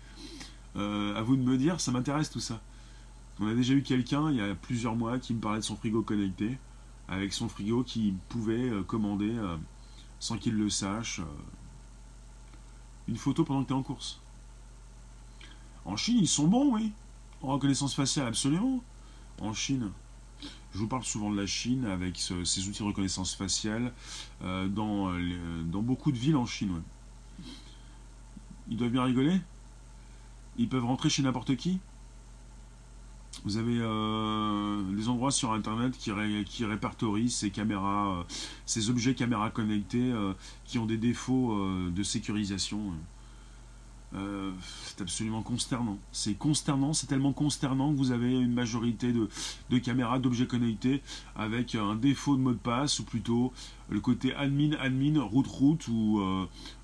[0.76, 2.62] à vous de me dire, ça m'intéresse tout ça.
[3.42, 5.74] On a déjà eu quelqu'un il y a plusieurs mois qui me parlait de son
[5.74, 6.58] frigo connecté,
[7.08, 9.56] avec son frigo qui pouvait euh, commander, euh,
[10.18, 11.24] sans qu'il le sache, euh,
[13.10, 14.20] une photo pendant que tu es en course.
[15.84, 16.92] En Chine, ils sont bons, oui.
[17.42, 18.82] En reconnaissance faciale, absolument.
[19.40, 19.90] En Chine.
[20.72, 23.92] Je vous parle souvent de la Chine avec ses outils de reconnaissance faciale
[24.40, 25.12] dans,
[25.64, 26.82] dans, beaucoup de villes en Chine.
[28.70, 29.40] Ils doivent bien rigoler.
[30.58, 31.80] Ils peuvent rentrer chez n'importe qui.
[33.44, 36.12] Vous avez euh, des endroits sur Internet qui,
[36.64, 38.22] répertorient ces caméras, euh,
[38.66, 40.34] ces objets caméras connectés euh,
[40.64, 41.56] qui ont des défauts
[41.90, 42.92] de sécurisation.
[44.12, 45.98] c'est absolument consternant.
[46.12, 49.28] C'est consternant, c'est tellement consternant que vous avez une majorité de,
[49.70, 51.00] de caméras, d'objets connectés
[51.34, 53.52] avec un défaut de mot de passe, ou plutôt
[53.88, 56.20] le côté admin, admin, route, route, ou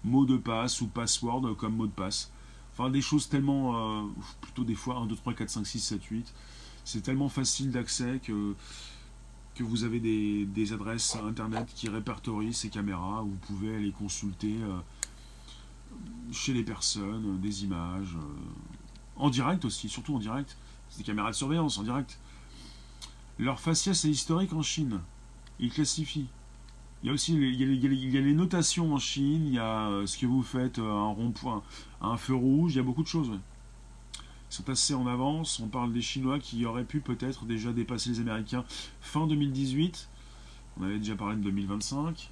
[0.05, 2.31] mot de passe, ou password comme mot de passe.
[2.79, 4.07] Enfin, des choses tellement, euh,
[4.43, 6.35] plutôt des fois 1, 2, 3, 4, 5, 6, 7, 8.
[6.85, 8.55] C'est tellement facile d'accès que,
[9.55, 13.23] que vous avez des, adresses internet qui répertorient ces caméras.
[13.23, 14.79] Où vous pouvez aller consulter euh,
[16.33, 18.15] chez les personnes des images.
[18.15, 18.37] Euh,
[19.17, 20.59] en direct aussi, surtout en direct.
[20.91, 22.19] C'est des caméras de surveillance en direct.
[23.39, 25.01] Leur faciès est historique en Chine.
[25.61, 26.29] Ils classifient.
[27.03, 30.07] Il y a aussi il y a, les notations en Chine, il y a euh,
[30.07, 31.63] ce que vous faites, euh, un rond-point,
[32.07, 33.31] un feu rouge, il y a beaucoup de choses.
[34.51, 35.61] Ils sont assez en avance.
[35.61, 38.65] On parle des Chinois qui auraient pu peut-être déjà dépasser les Américains
[39.01, 40.09] fin 2018.
[40.79, 42.31] On avait déjà parlé de 2025.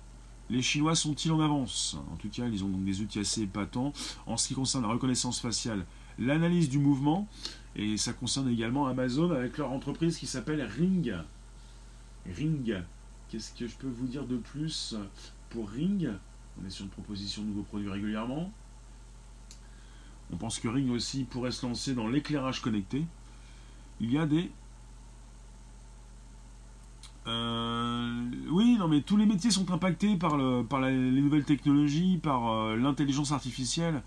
[0.51, 1.97] Les Chinois sont-ils en avance?
[2.13, 3.93] En tout cas, ils ont des outils assez épatants
[4.27, 5.87] en ce qui concerne la reconnaissance faciale,
[6.19, 7.27] l'analyse du mouvement,
[7.77, 11.15] et ça concerne également Amazon avec leur entreprise qui s'appelle Ring.
[12.37, 12.77] Ring.
[13.31, 14.95] Qu'est-ce que je peux vous dire de plus
[15.51, 16.11] pour Ring?
[16.63, 18.53] On est sur une proposition de nouveaux produits régulièrement.
[20.33, 23.05] On pense que Ring aussi pourrait se lancer dans l'éclairage connecté.
[24.01, 24.51] Il y a des...
[27.27, 32.19] Euh, oui, non, mais tous les métiers sont impactés par, le, par les nouvelles technologies,
[32.19, 34.03] par euh, l'intelligence artificielle.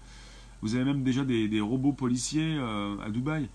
[0.61, 3.47] Vous avez même déjà des, robots policiers euh, à Dubaï,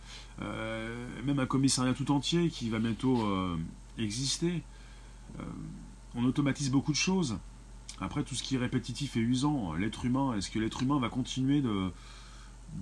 [1.25, 3.29] même un commissariat tout entier qui va bientôt
[3.99, 4.63] exister.
[6.15, 7.39] On automatise beaucoup de choses.
[8.01, 11.09] Après, tout ce qui est répétitif et usant, l'être humain, est-ce que l'être humain va
[11.09, 11.91] continuer de,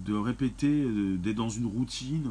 [0.05, 0.85] de répéter,
[1.19, 2.29] d'être dans une routine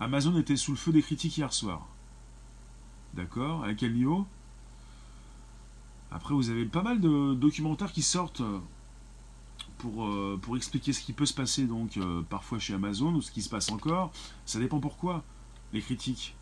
[0.00, 1.86] Amazon était sous le feu des critiques hier soir.
[3.14, 3.64] D'accord?
[3.64, 4.26] À quel niveau
[6.10, 8.42] Après, vous avez pas mal de documentaires qui sortent
[9.78, 13.22] pour, euh, pour expliquer ce qui peut se passer donc euh, parfois chez Amazon ou
[13.22, 14.12] ce qui se passe encore.
[14.46, 15.22] Ça dépend pourquoi,
[15.72, 16.34] les critiques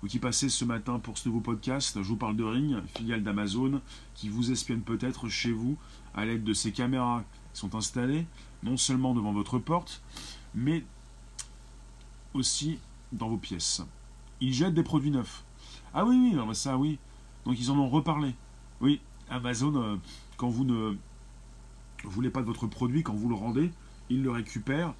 [0.00, 3.24] vous qui passez ce matin pour ce nouveau podcast, je vous parle de Ring, filiale
[3.24, 3.80] d'Amazon,
[4.14, 5.76] qui vous espionne peut-être chez vous
[6.14, 7.24] à l'aide de ces caméras
[7.58, 8.26] sont installées,
[8.62, 10.00] non seulement devant votre porte,
[10.54, 10.84] mais
[12.34, 12.78] aussi
[13.12, 13.82] dans vos pièces.
[14.40, 15.42] Ils jettent des produits neufs.
[15.92, 16.98] Ah oui, oui, ça oui.
[17.44, 18.34] Donc ils en ont reparlé.
[18.80, 19.96] Oui, Amazon, euh,
[20.36, 20.96] quand vous ne
[22.04, 23.72] voulez pas de votre produit, quand vous le rendez,
[24.10, 24.94] ils le récupèrent.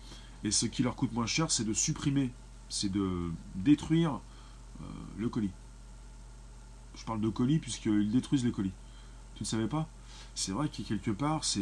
[0.44, 2.30] Et ce qui leur coûte moins cher, c'est de supprimer,
[2.68, 4.20] c'est de détruire
[4.80, 4.84] euh,
[5.18, 5.50] le colis.
[6.96, 8.72] Je parle de colis puisqu'ils détruisent les colis.
[9.36, 9.88] Tu ne savais pas?
[10.40, 11.60] C'est vrai que quelque part, c'est.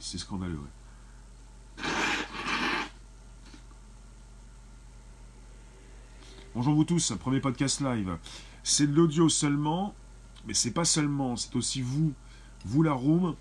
[0.00, 0.58] Scandaleux,
[6.56, 8.18] Bonjour vous tous, premier podcast live.
[8.64, 9.94] C'est de l'audio seulement,
[10.48, 12.12] mais c'est pas seulement, c'est aussi vous,
[12.64, 13.36] vous la room,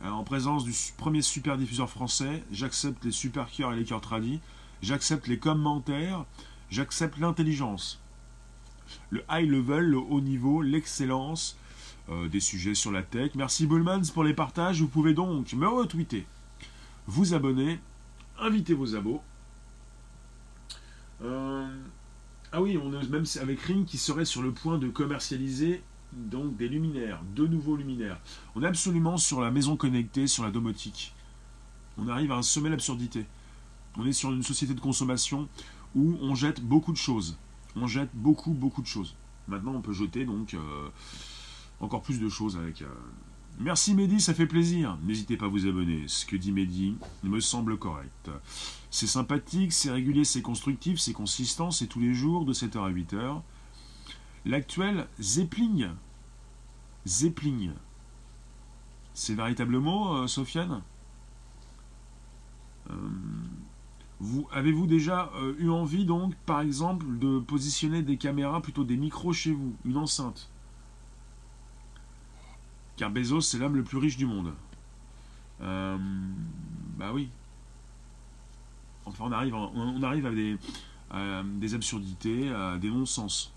[0.00, 2.42] euh, en présence du premier super diffuseur français.
[2.50, 4.40] J'accepte les super cœurs et les cœurs tradis.
[4.80, 6.24] J'accepte les commentaires.
[6.70, 8.00] J'accepte l'intelligence,
[9.10, 11.58] le high level, le haut niveau, l'excellence,
[12.08, 13.32] euh, des sujets sur la tech.
[13.34, 14.80] Merci Bullmans pour les partages.
[14.80, 16.26] Vous pouvez donc me retweeter,
[17.06, 17.78] vous abonner,
[18.38, 19.22] inviter vos abos.
[21.22, 21.66] Euh,
[22.52, 25.82] ah oui, on est même avec Ring qui serait sur le point de commercialiser
[26.12, 28.18] donc des luminaires, de nouveaux luminaires.
[28.54, 31.12] On est absolument sur la maison connectée, sur la domotique.
[31.98, 33.26] On arrive à un sommet d'absurdité.
[33.96, 35.48] On est sur une société de consommation
[35.94, 37.36] où on jette beaucoup de choses.
[37.74, 39.14] On jette beaucoup, beaucoup de choses.
[39.48, 40.88] Maintenant, on peut jeter donc euh,
[41.80, 42.82] encore plus de choses avec.
[42.82, 42.86] Euh,
[43.58, 44.98] Merci Mehdi, ça fait plaisir.
[45.02, 46.04] N'hésitez pas à vous abonner.
[46.08, 48.30] Ce que dit Mehdi me semble correct.
[48.90, 52.90] C'est sympathique, c'est régulier, c'est constructif, c'est consistant, c'est tous les jours de 7h à
[52.90, 53.40] 8h.
[54.44, 55.88] L'actuel Zeppling.
[57.06, 57.70] Zeppling.
[59.14, 60.82] C'est véritablement, euh, Sofiane?
[62.90, 62.94] Euh,
[64.20, 69.32] vous, Avez-vous déjà eu envie, donc, par exemple, de positionner des caméras, plutôt des micros
[69.32, 70.50] chez vous, une enceinte?
[72.96, 74.52] Car Bezos, c'est l'homme le plus riche du monde.
[75.60, 77.28] bah oui.
[79.04, 80.30] Enfin, on arrive, à
[81.60, 83.52] des, absurdités, à des non-sens.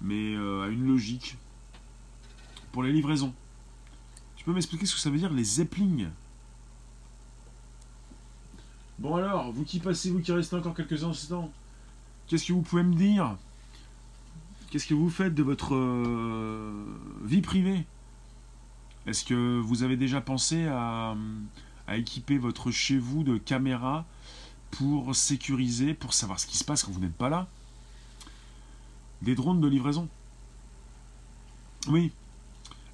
[0.00, 1.36] Mais à une logique.
[2.72, 3.34] Pour les livraisons.
[4.36, 6.10] Tu peux m'expliquer ce que ça veut dire les Zeppelins
[8.98, 11.50] Bon alors, vous qui passez, vous qui restez encore quelques instants,
[12.26, 13.36] qu'est-ce que vous pouvez me dire?
[14.70, 16.84] Qu'est-ce que vous faites de votre euh,
[17.24, 17.84] vie privée?
[19.06, 21.16] Est-ce que vous avez déjà pensé à,
[21.88, 24.06] équiper votre chez vous de caméras
[24.70, 27.48] pour sécuriser, pour savoir ce qui se passe quand vous n'êtes pas là?
[29.20, 30.08] Des drones de livraison
[31.88, 32.12] Oui,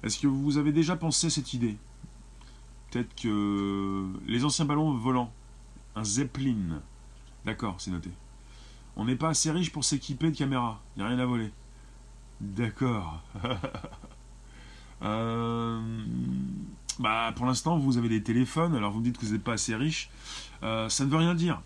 [0.03, 1.77] est-ce que vous avez déjà pensé à cette idée?
[2.91, 5.31] Peut-être que les anciens ballons volants,
[5.95, 6.81] un Zeppelin,
[7.45, 8.09] d'accord, c'est noté.
[8.95, 11.51] On n'est pas assez riche pour s'équiper de caméras, il n'y a rien à voler.
[12.41, 13.21] D'accord.
[15.01, 15.81] Euh,
[16.99, 19.53] bah, pour l'instant, vous avez des téléphones, alors vous me dites que vous n'êtes pas
[19.53, 20.09] assez riche.
[20.63, 21.61] Euh, ça ne veut rien dire.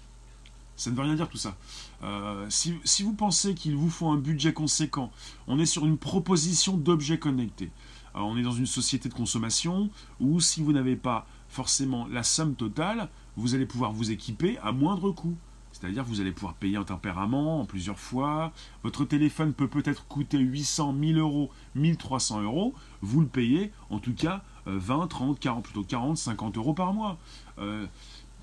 [0.76, 1.56] Ça ne veut rien dire tout ça.
[2.04, 5.12] Euh, si, si, vous pensez qu'il vous faut un budget conséquent,
[5.48, 7.72] on est sur une proposition d'objets connectés
[8.16, 12.56] on est dans une société de consommation où si vous n'avez pas forcément la somme
[12.56, 15.36] totale, vous allez pouvoir vous équiper à moindre coût.
[15.84, 18.54] C'est-à-dire vous allez pouvoir payer un tempérament en plusieurs fois.
[18.84, 22.74] Votre téléphone peut peut-être coûter 800, 1000 euros, 1300 euros.
[23.02, 27.18] Vous le payez en tout cas 20, 30, 40, plutôt 40, 50 euros par mois.
[27.60, 27.86] Euh,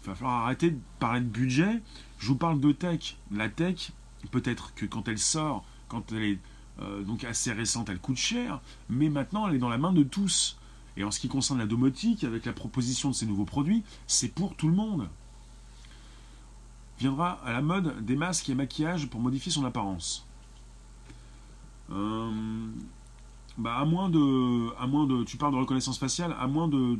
[0.02, 1.80] il va falloir arrêter de parler de budget.
[2.18, 3.16] Je vous parle de tech.
[3.30, 3.92] La tech,
[4.30, 6.38] peut-être que quand elle sort, quand elle est
[6.82, 8.60] euh, donc assez récente, elle coûte cher,
[8.90, 10.58] mais maintenant elle est dans la main de tous.
[10.98, 14.28] Et en ce qui concerne la domotique, avec la proposition de ces nouveaux produits, c'est
[14.28, 15.08] pour tout le monde.
[17.00, 20.26] Viendra à la mode des masques et maquillages pour modifier son apparence.
[21.90, 22.30] Euh,
[23.56, 26.98] bah à moins de, tu parles de reconnaissance faciale, à moins de,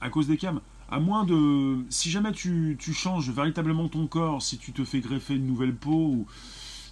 [0.00, 4.58] à cause des cams, à moins de, si jamais tu, changes véritablement ton corps, si
[4.58, 6.26] tu te fais greffer une nouvelle peau ou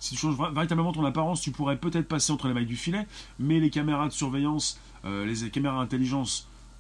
[0.01, 3.07] si tu changes véritablement ton apparence, tu pourrais peut-être passer entre les mailles du filet,
[3.39, 5.87] mais les caméras de surveillance, euh, les caméras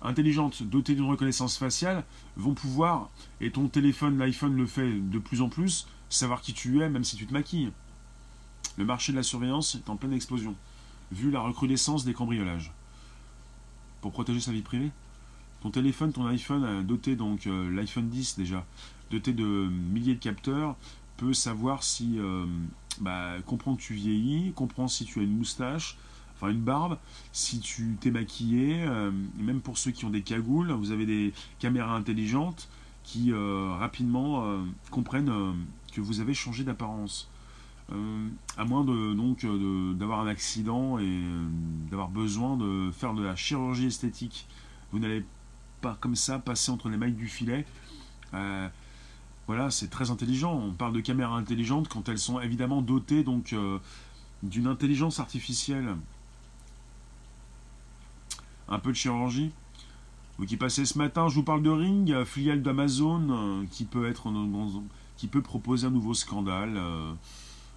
[0.06, 2.04] intelligentes dotées d'une reconnaissance faciale
[2.36, 6.80] vont pouvoir, et ton téléphone, l'iPhone le fait de plus en plus, savoir qui tu
[6.80, 7.72] es même si tu te maquilles.
[8.76, 10.54] Le marché de la surveillance est en pleine explosion,
[11.12, 12.72] vu la recrudescence des cambriolages.
[14.00, 14.90] Pour protéger sa vie privée,
[15.62, 18.64] ton téléphone, ton iPhone, euh, doté donc euh, l'iPhone 10 déjà,
[19.10, 20.76] doté de milliers de capteurs,
[21.16, 22.18] peut savoir si
[23.00, 25.96] bah, comprend que tu vieillis, comprend si tu as une moustache,
[26.36, 26.98] enfin une barbe,
[27.32, 31.32] si tu t'es maquillé, euh, même pour ceux qui ont des cagoules, vous avez des
[31.58, 32.68] caméras intelligentes
[33.04, 34.58] qui euh, rapidement euh,
[34.90, 35.32] comprennent
[35.92, 37.30] que vous avez changé d'apparence.
[38.58, 39.46] à moins de donc
[39.96, 41.22] d'avoir un accident et
[41.90, 44.46] d'avoir besoin de faire de la chirurgie esthétique.
[44.92, 45.24] Vous n'allez
[45.80, 47.64] pas comme ça passer entre les mailles du filet.
[49.46, 50.52] Voilà, c'est très intelligent.
[50.52, 53.54] On parle de caméras intelligentes quand elles sont évidemment dotées donc
[54.42, 55.96] d'une intelligence artificielle.
[58.68, 59.52] Un peu de chirurgie.
[60.38, 64.08] Vous qui passez ce matin, je vous parle de Ring, filiale d'Amazon, euh, qui peut
[64.08, 64.30] être
[65.16, 66.78] qui peut proposer un nouveau scandale.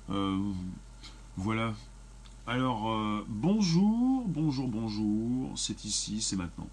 [0.09, 0.37] Euh,
[1.37, 1.73] voilà.
[2.47, 2.91] Alors,
[3.27, 5.51] bonjour, bonjour, bonjour.
[5.55, 6.67] C'est ici, c'est maintenant.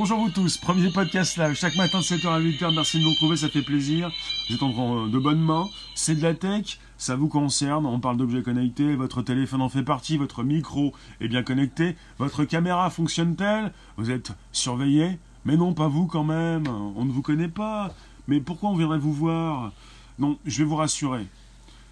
[0.00, 3.10] Bonjour vous tous, premier podcast live, chaque matin de 7h à 8h, merci de nous
[3.10, 4.10] retrouver, ça fait plaisir.
[4.48, 8.16] Vous êtes en de bonnes mains, c'est de la tech, ça vous concerne, on parle
[8.16, 13.74] d'objets connectés, votre téléphone en fait partie, votre micro est bien connecté, votre caméra fonctionne-t-elle?
[13.98, 15.18] Vous êtes surveillé?
[15.44, 17.92] Mais non, pas vous quand même, on ne vous connaît pas.
[18.26, 19.70] Mais pourquoi on viendrait vous voir?
[20.18, 21.26] Non, je vais vous rassurer,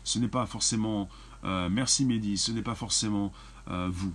[0.03, 1.11] ce n'est pas forcément...
[1.45, 3.35] Euh, merci Mehdi, ce n'est pas forcément
[3.71, 4.15] euh, vous.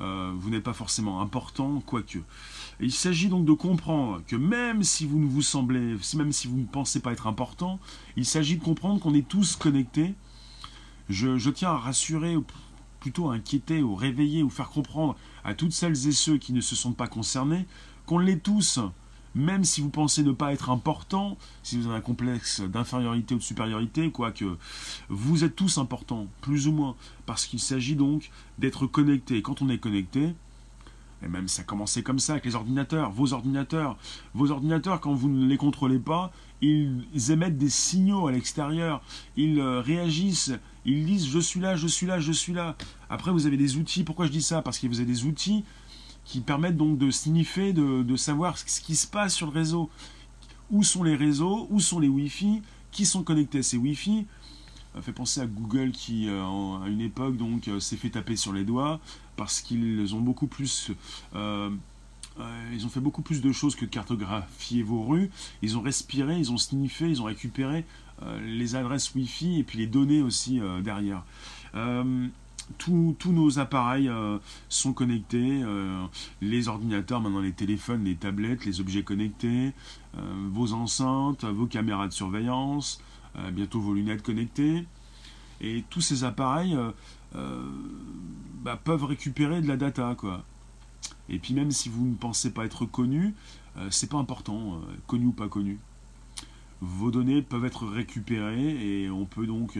[0.00, 2.18] Euh, vous n'êtes pas forcément important, quoique.
[2.80, 6.56] il s'agit donc de comprendre que même si vous ne vous semblez, même si vous
[6.56, 7.80] ne pensez pas être important,
[8.16, 10.14] il s'agit de comprendre qu'on est tous connectés.
[11.08, 12.36] Je, tiens à rassurer,
[13.00, 16.60] plutôt à inquiéter, ou réveiller, ou faire comprendre à toutes celles et ceux qui ne
[16.60, 17.66] se sentent pas concernés
[18.06, 18.78] qu'on l'est tous.
[19.34, 23.38] Même si vous pensez ne pas être important, si vous avez un complexe d'infériorité ou
[23.38, 24.44] de supériorité, quoique
[25.08, 29.42] vous êtes tous importants, plus ou moins, parce qu'il s'agit donc d'être connecté.
[29.42, 30.34] Quand on est connecté,
[31.22, 33.96] et même ça a commencé comme ça avec les ordinateurs, vos ordinateurs.
[34.34, 39.02] Vos ordinateurs, quand vous ne les contrôlez pas, ils émettent des signaux à l'extérieur,
[39.36, 40.52] ils euh, réagissent,
[40.84, 42.76] ils disent je suis là, je suis là, je suis là.
[43.10, 44.04] Après, vous avez des outils.
[44.04, 44.62] Pourquoi je dis ça?
[44.62, 45.64] Parce que vous avez des outils
[46.28, 49.88] qui permettent donc de signifier, de, savoir ce qui se passe sur le réseau.
[50.70, 52.60] Où sont les réseaux Où sont les Wi-Fi
[52.92, 54.26] Qui sont connectés à ces Wi-Fi
[54.94, 58.34] ça fait penser à Google qui, euh, à une époque, donc, euh, s'est fait taper
[58.34, 58.98] sur les doigts
[59.36, 60.90] parce qu'ils ont beaucoup plus
[61.36, 61.70] euh,
[62.72, 65.30] ils ont fait beaucoup plus de choses que de cartographier vos rues.
[65.62, 67.84] Ils ont respiré, ils ont sniffé, ils ont récupéré
[68.44, 71.24] les adresses Wi-Fi et puis les données aussi derrière.
[72.76, 74.10] Tous nos appareils
[74.68, 75.62] sont connectés,
[76.40, 79.72] les ordinateurs, maintenant les téléphones, les tablettes, les objets connectés,
[80.14, 83.02] vos enceintes, vos caméras de surveillance,
[83.52, 84.84] bientôt vos lunettes connectées.
[85.60, 86.78] Et tous ces appareils
[87.36, 87.70] euh,
[88.62, 90.44] bah, peuvent récupérer de la data, quoi.
[91.28, 93.34] Et puis même si vous ne pensez pas être connu,
[93.76, 95.78] euh, c'est pas important, euh, connu ou pas connu.
[96.80, 99.78] Vos données peuvent être récupérées et on peut donc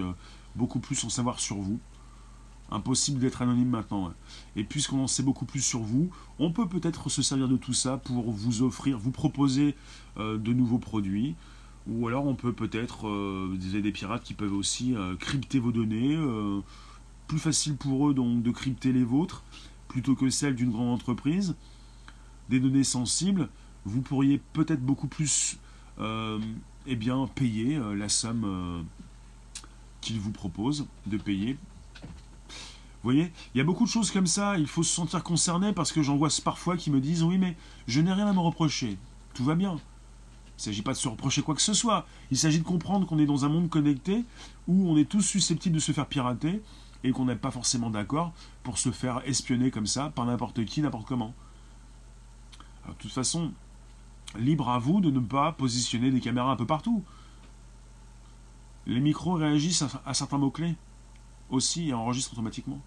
[0.56, 1.78] beaucoup plus en savoir sur vous.
[2.70, 4.12] Impossible d'être anonyme maintenant.
[4.56, 7.72] Et puisqu'on en sait beaucoup plus sur vous, on peut peut-être se servir de tout
[7.72, 9.74] ça pour vous offrir, vous proposer
[10.18, 11.34] de nouveaux produits.
[11.86, 13.08] Ou alors on peut peut-être,
[13.56, 16.18] des, des pirates qui peuvent aussi crypter vos données,
[17.26, 19.44] plus facile pour eux donc de crypter les vôtres
[19.88, 21.56] plutôt que celles d'une grande entreprise.
[22.48, 23.48] Des données sensibles,
[23.84, 25.58] vous pourriez peut-être beaucoup plus
[25.98, 26.38] euh,
[26.86, 26.96] eh
[27.34, 28.82] payer euh, la somme euh,
[30.00, 31.56] qu'ils vous proposent de payer.
[33.02, 35.72] Vous voyez, il y a beaucoup de choses comme ça, il faut se sentir concerné
[35.72, 38.40] parce que j'en vois parfois qui me disent oui mais je n'ai rien à me
[38.40, 38.98] reprocher,
[39.34, 39.72] tout va bien.
[39.72, 43.06] Il ne s'agit pas de se reprocher quoi que ce soit, il s'agit de comprendre
[43.06, 44.24] qu'on est dans un monde connecté
[44.66, 46.60] où on est tous susceptibles de se faire pirater
[47.04, 48.32] et qu'on n'est pas forcément d'accord
[48.64, 51.34] pour se faire espionner comme ça par n'importe qui, n'importe comment.
[52.88, 53.52] de toute façon,
[54.36, 57.04] libre à vous de ne pas positionner des caméras un peu partout.
[58.86, 60.74] Les micros réagissent à, certains mots-clés
[61.50, 62.80] aussi et enregistrent automatiquement.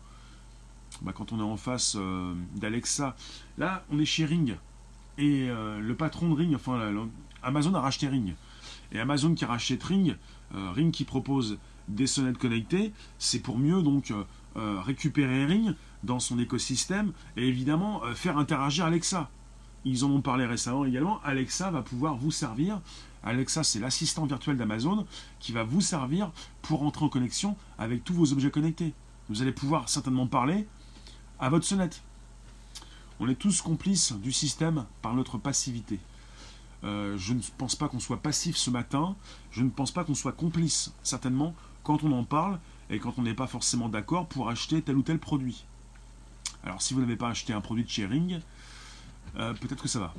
[1.01, 3.16] Bah, quand on est en face euh, d'Alexa,
[3.57, 4.57] là on est chez Ring.
[5.18, 6.93] Et euh, le patron de Ring, enfin
[7.43, 8.36] Amazon a racheté Ring.
[8.91, 10.16] Et Amazon qui rachète Ring,
[10.53, 11.57] euh, Ring qui propose
[11.88, 14.14] des sonnettes connectées, c'est pour mieux donc
[14.55, 19.30] récupérer Ring dans son écosystème et évidemment faire interagir Alexa.
[19.84, 21.20] Ils en ont parlé récemment également.
[21.24, 22.82] Alexa va pouvoir vous servir.
[23.24, 25.06] Alexa, c'est l'assistant virtuel d'Amazon
[25.40, 28.94] qui va vous servir pour entrer en connexion avec tous vos objets connectés.
[29.30, 30.68] Vous allez pouvoir certainement parler
[31.40, 32.02] à votre sonnette.
[33.20, 36.00] On est tous complices du système par notre passivité.
[36.84, 39.16] je ne pense pas qu'on soit passif ce matin.
[39.52, 41.54] Je ne pense pas qu'on soit complice, certainement,
[41.84, 42.60] quand on en parle
[42.90, 45.66] et quand on n'est pas forcément d'accord pour acheter tel ou tel produit.
[46.64, 48.40] Alors si vous n'avez pas acheté un produit de sharing,
[49.38, 50.14] euh, peut-être que ça va.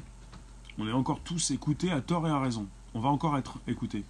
[0.79, 2.67] On est encore tous écoutés à tort et à raison.
[2.95, 4.05] On va encore être écoutés.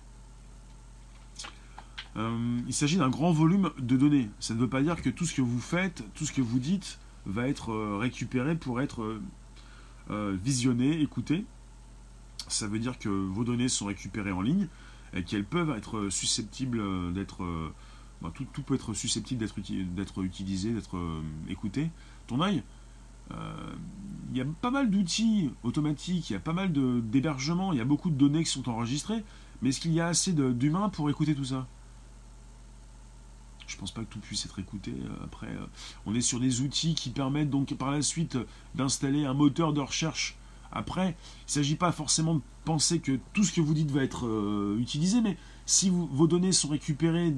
[2.17, 4.29] Euh, il s'agit d'un grand volume de données.
[4.39, 6.59] Ça ne veut pas dire que tout ce que vous faites, tout ce que vous
[6.59, 9.19] dites, va être euh, récupéré pour être
[10.11, 11.47] visionné, écouté.
[12.49, 14.69] Ça veut dire que vos données sont récupérées en ligne,
[15.15, 17.45] et qu'elles peuvent être susceptibles d'être...
[17.45, 17.73] Euh,
[18.21, 19.45] bah, tout, peut être susceptible
[19.95, 21.91] d'être utilisé, d'être euh, écouté.
[22.29, 22.63] Ton œil, euh,
[23.31, 27.81] il y a pas mal d'outils automatiques, il y a pas mal d'hébergements, il y
[27.81, 29.25] a beaucoup de données qui sont enregistrées,
[29.61, 31.67] mais est-ce qu'il y a assez d'humains pour écouter tout ça?
[33.67, 34.93] Je pense pas que tout puisse être écouté.
[35.25, 35.49] Après,
[36.05, 38.37] on est sur des outils qui permettent donc par la suite
[38.75, 40.37] d'installer un moteur de recherche
[40.73, 44.03] après, il ne s'agit pas forcément de penser que tout ce que vous dites va
[44.03, 47.35] être euh, utilisé, mais si vos données sont récupérées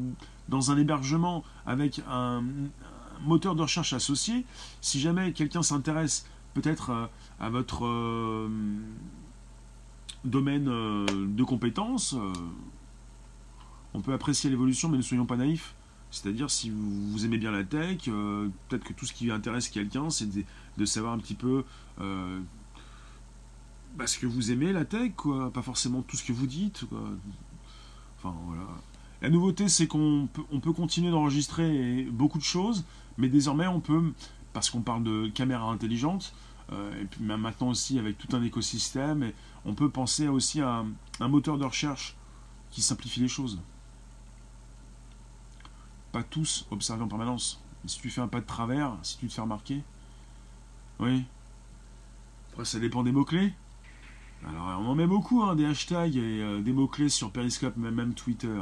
[0.49, 2.45] dans un hébergement avec un,
[3.23, 4.45] moteur de recherche associé,
[4.81, 7.07] si jamais quelqu'un s'intéresse peut-être euh,
[7.41, 8.49] à votre euh,
[10.25, 12.17] domaine de compétences,
[13.93, 15.75] on peut apprécier l'évolution, mais ne soyons pas naïfs.
[16.11, 20.29] C'est-à-dire, si vous, aimez bien la tech, peut-être que tout ce qui intéresse quelqu'un, c'est
[20.31, 21.65] de, savoir un petit peu
[23.97, 25.53] parce que vous aimez la tech, quoi.
[25.53, 27.01] Pas forcément tout ce que vous dites, quoi.
[28.19, 28.67] Enfin, voilà.
[29.23, 32.85] La nouveauté, c'est qu'on peut, on peut continuer d'enregistrer beaucoup de choses,
[33.19, 34.13] mais désormais, on peut,
[34.53, 36.35] parce qu'on parle de caméras intelligentes,
[36.73, 39.33] euh, et puis maintenant aussi avec tout un écosystème,
[39.65, 40.85] on peut penser aussi à
[41.21, 42.17] un, moteur de recherche
[42.71, 43.61] qui simplifie les choses.
[46.13, 47.61] Pas tous observer en permanence.
[47.87, 49.83] si tu fais un pas de travers, si tu te fais remarquer,
[51.01, 51.25] oui.
[52.53, 53.53] Après, ça dépend des mots-clés.
[54.47, 57.95] Alors, on en met beaucoup, hein, des hashtags et euh, des mots-clés sur Periscope, même,
[57.95, 58.61] même Twitter.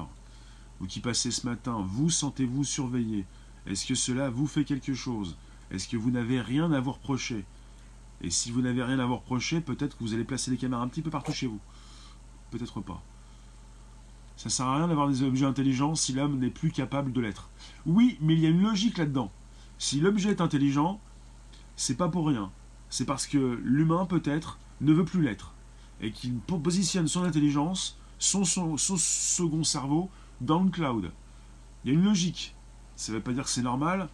[0.81, 3.27] Vous qui passez ce matin, vous sentez-vous surveillé
[3.67, 5.37] Est-ce que cela vous fait quelque chose?
[5.71, 7.45] Est-ce que vous n'avez rien à vous reprocher?
[8.21, 10.83] Et si vous n'avez rien à vous reprocher, peut-être que vous allez placer les caméras
[10.83, 11.61] un petit peu partout chez vous.
[12.51, 13.03] Peut-être pas.
[14.37, 17.49] Ça sert à rien d'avoir des objets intelligents si l'homme n'est plus capable de l'être.
[17.87, 19.31] Oui, mais il y a une logique là-dedans.
[19.79, 21.01] Si l'objet est intelligent,
[21.77, 22.51] c'est pas pour rien.
[22.91, 25.55] C'est parce que l'humain, peut-être, ne veut plus l'être.
[26.01, 30.11] Et qu'il positionne son intelligence, son, son, second cerveau,
[30.41, 31.13] dans le cloud.
[31.85, 32.55] Il y a une logique.
[32.97, 34.09] Ça ne veut pas dire que c'est normal,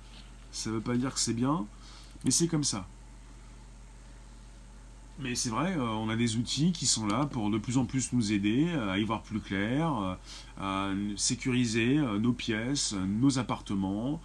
[0.50, 1.66] ça ne veut pas dire que c'est bien,
[2.24, 2.86] mais c'est comme ça.
[5.20, 7.84] Mais c'est vrai, euh, on a des outils qui sont là pour de plus en
[7.84, 10.14] plus nous aider euh, à y voir plus clair, euh,
[10.60, 14.20] à sécuriser nos pièces, nos appartements.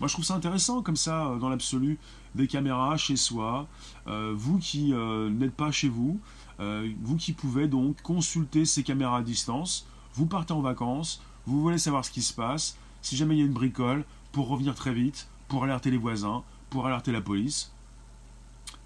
[0.00, 1.98] Moi, je trouve ça intéressant, comme ça, dans l'absolu,
[2.34, 3.68] des caméras chez soi.
[4.06, 6.18] vous qui n'êtes pas chez vous,
[6.58, 11.78] vous qui pouvez donc consulter ces caméras à distance, vous partez en vacances, vous voulez
[11.78, 14.92] savoir ce qui se passe, si jamais il y a une bricole, pour revenir très
[14.92, 17.70] vite, pour alerter les voisins, pour alerter la police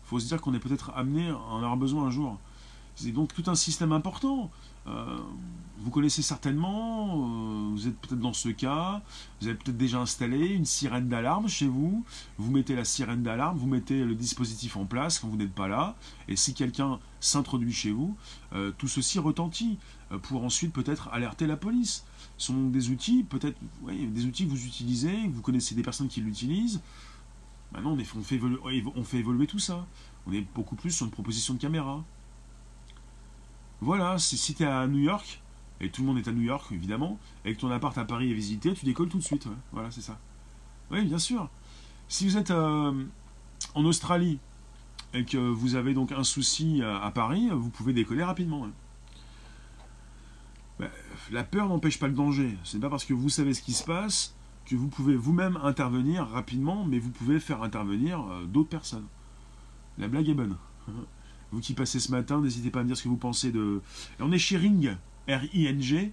[0.09, 2.39] faut se dire qu'on est peut-être amené à en avoir besoin un jour.
[2.97, 4.51] C'est donc tout un système important.
[4.87, 5.19] Euh,
[5.81, 9.03] vous connaissez certainement, euh, vous êtes peut-être dans ce cas,
[9.41, 12.05] vous avez peut-être déjà installé une sirène d'alarme chez vous,
[12.39, 15.69] vous mettez la sirène d'alarme, vous mettez le dispositif en place quand vous n'êtes pas
[15.69, 15.95] là,
[16.27, 18.17] et si quelqu'un s'introduit chez vous,
[18.55, 19.79] euh, tout ceci retentit
[20.23, 22.05] pour ensuite peut-être alerter la police.
[22.39, 23.59] Sont des outils, peut-être
[23.89, 26.81] des outils que vous utilisez, vous connaissez des personnes qui l'utilisent,
[27.73, 28.59] Maintenant, on, fait évoluer,
[28.97, 29.87] on fait évoluer tout ça.
[30.27, 32.03] On est beaucoup plus sur une proposition de caméra.
[33.81, 35.41] Voilà, si tu es à New York,
[35.81, 38.31] et tout le monde est à New York, évidemment, et que ton appart à Paris
[38.31, 39.47] est visité, tu décolles tout de suite.
[39.73, 40.19] Voilà, c'est ça.
[40.91, 41.49] Oui, bien sûr.
[42.09, 43.05] Si vous êtes euh,
[43.75, 44.39] en Australie
[45.13, 48.67] et que vous avez donc un souci à, Paris, vous pouvez décoller rapidement.
[51.31, 52.57] La peur n'empêche pas le danger.
[52.65, 54.35] C'est pas parce que vous savez ce qui se passe
[54.69, 59.07] que vous pouvez vous-même intervenir rapidement, mais vous pouvez faire intervenir euh, d'autres personnes.
[59.97, 60.57] La blague est bonne.
[61.51, 63.81] Vous qui passez ce matin, n'hésitez pas à me dire ce que vous pensez de.
[64.21, 64.95] on est chez Ring,
[65.29, 66.13] R-I-N-G,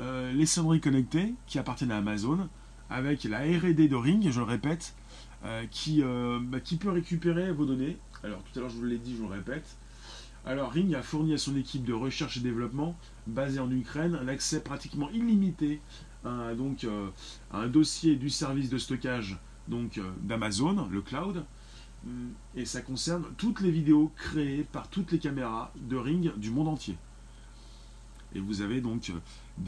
[0.00, 2.48] euh, les sonneries connectées qui appartiennent à Amazon,
[2.90, 4.96] avec la RD de Ring, je le répète,
[5.44, 7.98] euh, qui, bah, qui peut récupérer vos données.
[8.24, 9.77] Alors tout à l'heure je vous l'ai dit, je vous le répète.
[10.48, 12.96] Alors Ring a fourni à son équipe de recherche et développement,
[13.26, 15.78] basée en Ukraine, un accès pratiquement illimité
[16.24, 17.10] euh,
[17.52, 19.36] un dossier du service de stockage
[19.68, 21.44] donc euh, d'Amazon, le cloud,
[22.56, 26.68] et ça concerne toutes les vidéos créées par toutes les caméras de Ring du monde
[26.68, 26.96] entier.
[28.34, 29.12] Et vous avez donc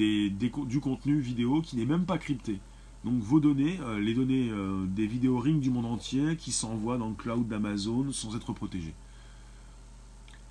[0.01, 2.59] euh, du contenu vidéo qui n'est même pas crypté.
[3.05, 4.51] Donc vos données, les données
[4.87, 8.95] des vidéos Ring du monde entier qui s'envoient dans le cloud d'Amazon sans être protégées.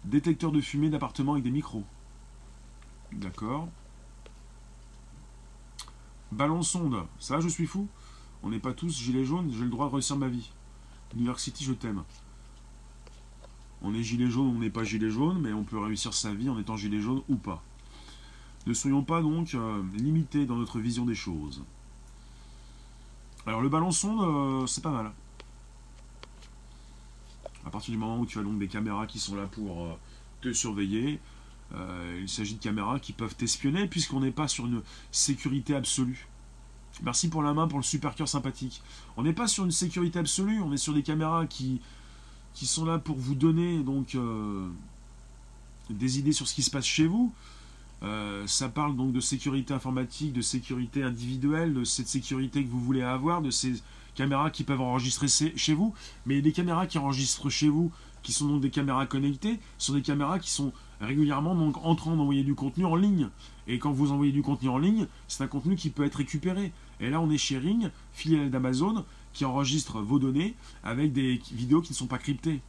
[0.06, 1.84] Détecteur de fumée d'appartement avec des micros.
[3.12, 3.68] D'accord
[6.32, 7.88] Ballon sonde, ça je suis fou?
[8.44, 10.52] On n'est pas tous gilets jaunes, j'ai le droit de réussir ma vie.
[11.16, 12.04] New York City, je t'aime.
[13.82, 16.50] On est gilet jaune, on n'est pas gilet jaune, mais on peut réussir sa vie
[16.50, 17.64] en étant gilet jaune ou pas.
[18.68, 21.64] Ne soyons pas donc euh, limités dans notre vision des choses.
[23.46, 25.12] Alors le ballon sonde, euh, c'est pas mal.
[27.66, 29.94] À partir du moment où tu as donc des caméras qui sont là pour euh,
[30.42, 31.20] te surveiller,
[31.76, 34.82] euh, il s'agit de caméras qui peuvent espionner puisqu'on n'est pas sur une
[35.12, 36.28] sécurité absolue.
[37.04, 38.82] Merci pour la main pour le super cœur sympathique.
[39.18, 41.82] On n'est pas sur une sécurité absolue, on est sur des caméras qui,
[42.54, 44.68] qui sont là pour vous donner donc euh,
[45.90, 47.34] des idées sur ce qui se passe chez vous.
[48.46, 53.02] Ça parle donc de sécurité informatique, de sécurité individuelle, de cette sécurité que vous voulez
[53.02, 53.74] avoir, de ces
[54.20, 55.94] caméras qui peuvent enregistrer chez vous.
[56.26, 57.90] Mais les caméras qui enregistrent chez vous,
[58.22, 62.16] qui sont donc des caméras connectées, sont des caméras qui sont régulièrement donc en train
[62.18, 63.30] d'envoyer du contenu en ligne.
[63.68, 66.74] Et quand vous envoyez du contenu en ligne, c'est un contenu qui peut être récupéré.
[67.00, 70.54] Et là, on est sharing, filiale d'Amazon, qui enregistre vos données
[70.84, 72.60] avec des vidéos qui ne sont pas cryptées.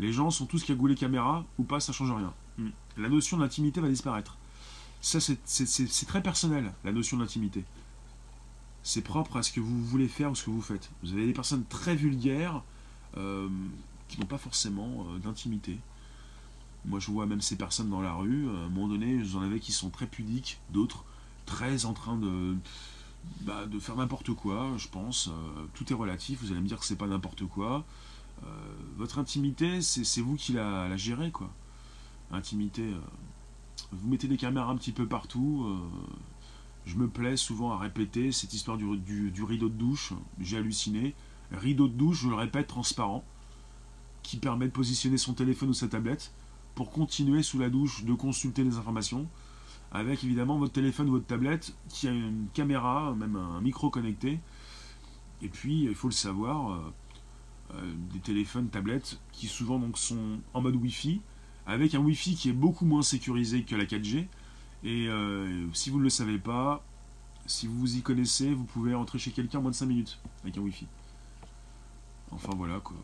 [0.00, 2.34] Les gens sont tous cagoulés caméra ou pas, ça change rien.
[2.58, 2.70] Hmm.
[2.98, 4.36] La notion d'intimité va disparaître.
[5.00, 7.64] Ça, c'est très personnel, la notion d'intimité.
[8.82, 10.90] C'est propre à ce que vous voulez faire ou ce que vous faites.
[11.02, 12.62] Vous avez des personnes très vulgaires
[13.16, 13.48] euh,
[14.08, 15.78] qui n'ont pas forcément euh, d'intimité.
[16.86, 18.48] Moi, je vois même ces personnes dans la rue.
[18.48, 21.04] À un moment donné, j'en avais qui sont très pudiques, d'autres
[21.44, 22.56] très en train de,
[23.42, 25.28] bah, faire n'importe quoi, je pense.
[25.28, 26.40] Euh, tout est relatif.
[26.42, 27.84] Vous allez me dire que c'est pas n'importe quoi.
[28.44, 28.46] Euh,
[28.96, 31.50] votre intimité, c'est vous qui la, la, gérez, quoi.
[32.30, 32.82] Intimité.
[32.82, 33.00] Euh,
[33.92, 35.66] vous mettez des caméras un petit peu partout.
[36.86, 40.12] Je me plais souvent à répéter cette histoire du, rideau de douche.
[40.40, 41.14] J'ai halluciné.
[41.52, 43.24] Rideau de douche, je le répète, transparent
[44.22, 46.32] qui permet de positionner son téléphone ou sa tablette
[46.74, 49.26] pour continuer sous la douche de consulter les informations
[49.92, 54.38] avec évidemment votre téléphone ou votre tablette qui a une caméra, même un micro connecté.
[55.42, 56.92] Et puis, il faut le savoir, euh,
[57.74, 61.20] euh, des téléphones, tablettes qui souvent donc sont en mode Wi-Fi,
[61.66, 64.26] avec un Wi-Fi qui est beaucoup moins sécurisé que la 4G.
[64.82, 66.82] Et euh, si vous ne le savez pas,
[67.46, 70.18] si vous vous y connaissez, vous pouvez entrer chez quelqu'un en moins de 5 minutes
[70.42, 70.86] avec un Wi-Fi.
[72.30, 72.96] Enfin voilà quoi.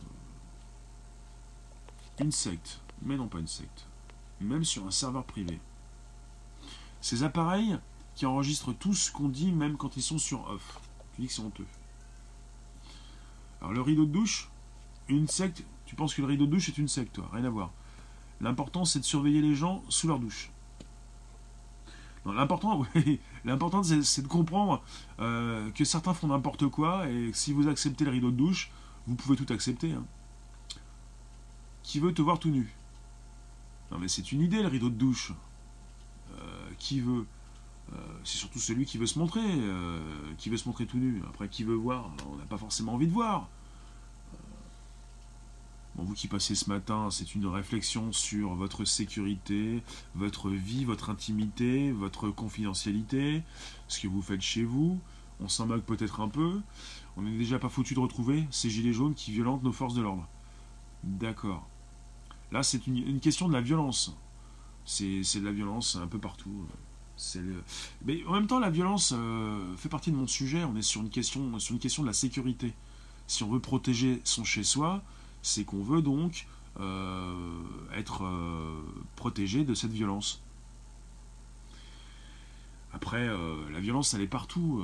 [2.20, 3.86] Une secte, mais non pas une secte.
[4.40, 5.58] Même sur un serveur privé.
[7.00, 7.78] Ces appareils
[8.14, 10.80] qui enregistrent tout ce qu'on dit, même quand ils sont sur off.
[11.14, 11.66] Tu dis que c'est honteux.
[13.60, 14.48] Alors le rideau de douche,
[15.08, 17.50] une secte, tu penses que le rideau de douche est une secte, toi, rien à
[17.50, 17.70] voir.
[18.40, 20.50] L'important c'est de surveiller les gens sous leur douche.
[22.34, 22.84] L'important,
[23.44, 24.82] l'important c'est de comprendre
[25.20, 28.70] euh, que certains font n'importe quoi et que si vous acceptez le rideau de douche,
[29.06, 29.92] vous pouvez tout accepter.
[29.92, 30.04] Hein.
[31.82, 32.74] Qui veut te voir tout nu?
[33.92, 35.32] Non mais c'est une idée le rideau de douche
[36.78, 37.26] qui veut.
[37.92, 40.00] Euh, c'est surtout celui qui veut se montrer, euh,
[40.38, 41.22] qui veut se montrer tout nu.
[41.28, 43.48] Après, qui veut voir, on n'a pas forcément envie de voir.
[45.98, 49.82] Vous qui passez ce matin, c'est une réflexion sur votre sécurité,
[50.14, 53.42] votre vie, votre intimité, votre confidentialité,
[53.88, 55.00] ce que vous faites chez vous.
[55.40, 56.60] On s'en moque peut-être un peu.
[57.16, 60.02] On n'est déjà pas foutu de retrouver ces gilets jaunes qui violentent nos forces de
[60.02, 60.26] l'ordre.
[61.02, 61.66] D'accord.
[62.52, 64.14] Là, c'est une question de la violence.
[64.84, 66.66] C'est de la violence un peu partout.
[68.04, 70.64] Mais en même temps, la violence euh, fait partie de mon sujet.
[70.64, 72.74] On est sur une, question, sur une question de la sécurité.
[73.26, 75.02] Si on veut protéger son chez-soi,
[75.46, 76.46] c'est qu'on veut donc
[76.80, 77.62] euh,
[77.94, 78.82] être euh,
[79.14, 80.42] protégé de cette violence.
[82.92, 83.28] Après,
[83.70, 84.82] la violence, elle est partout.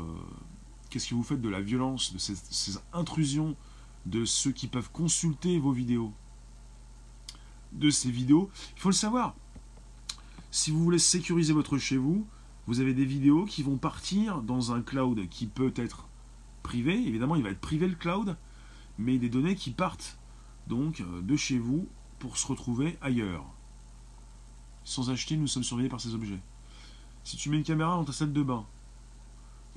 [0.91, 3.57] Qu'est-ce que vous faites de la violence, de ces intrusions
[4.05, 6.13] de ceux qui peuvent consulter vos vidéos?
[7.73, 9.35] De ces vidéos, il faut le savoir
[10.53, 12.27] si vous voulez sécuriser votre chez vous,
[12.67, 16.07] vous avez des vidéos qui vont partir dans un cloud qui peut être
[16.63, 16.95] privé.
[16.95, 18.37] Évidemment, il va être privé le cloud,
[18.99, 20.19] mais des données qui partent
[20.67, 21.89] donc euh, de chez vous
[22.19, 23.45] pour se retrouver ailleurs.
[24.85, 26.41] Sans acheter, nous sommes surveillés par ces objets.
[27.25, 28.67] Si tu mets une caméra dans ta salle de bain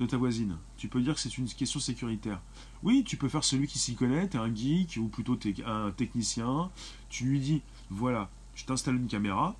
[0.00, 2.42] de ta voisine, tu peux dire que c'est une question sécuritaire.
[2.82, 6.70] Oui, tu peux faire celui qui s'y connaît, un geek ou plutôt un technicien.
[7.08, 9.56] Tu lui dis voilà, je t'installe une caméra,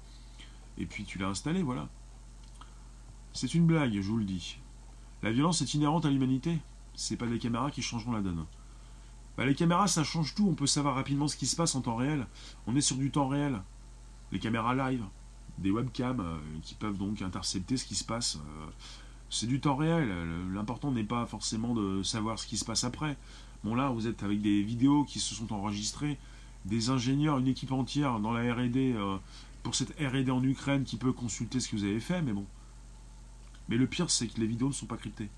[0.79, 1.89] et puis tu l'as installé, voilà.
[3.33, 4.59] C'est une blague, je vous le dis.
[5.23, 6.59] La violence est inhérente à l'humanité.
[6.95, 8.47] C'est pas les caméras qui changeront la donne.
[9.37, 10.49] Bah, les caméras, ça change tout.
[10.49, 12.27] On peut savoir rapidement ce qui se passe en temps réel.
[12.67, 13.61] On est sur du temps réel.
[14.33, 15.05] Les caméras live,
[15.59, 18.37] des webcams euh, qui peuvent donc intercepter ce qui se passe.
[18.37, 18.67] Euh,
[19.31, 20.09] c'est du temps réel.
[20.53, 23.17] L'important n'est pas forcément de savoir ce qui se passe après.
[23.65, 26.19] Bon là, vous êtes avec des vidéos qui se sont enregistrées,
[26.65, 28.95] des ingénieurs, une équipe entière dans la R&D
[29.65, 32.47] pour cette R&D en Ukraine qui peut consulter ce que vous avez fait, mais bon.
[33.69, 35.29] Mais le pire, c'est que les vidéos ne sont pas cryptées.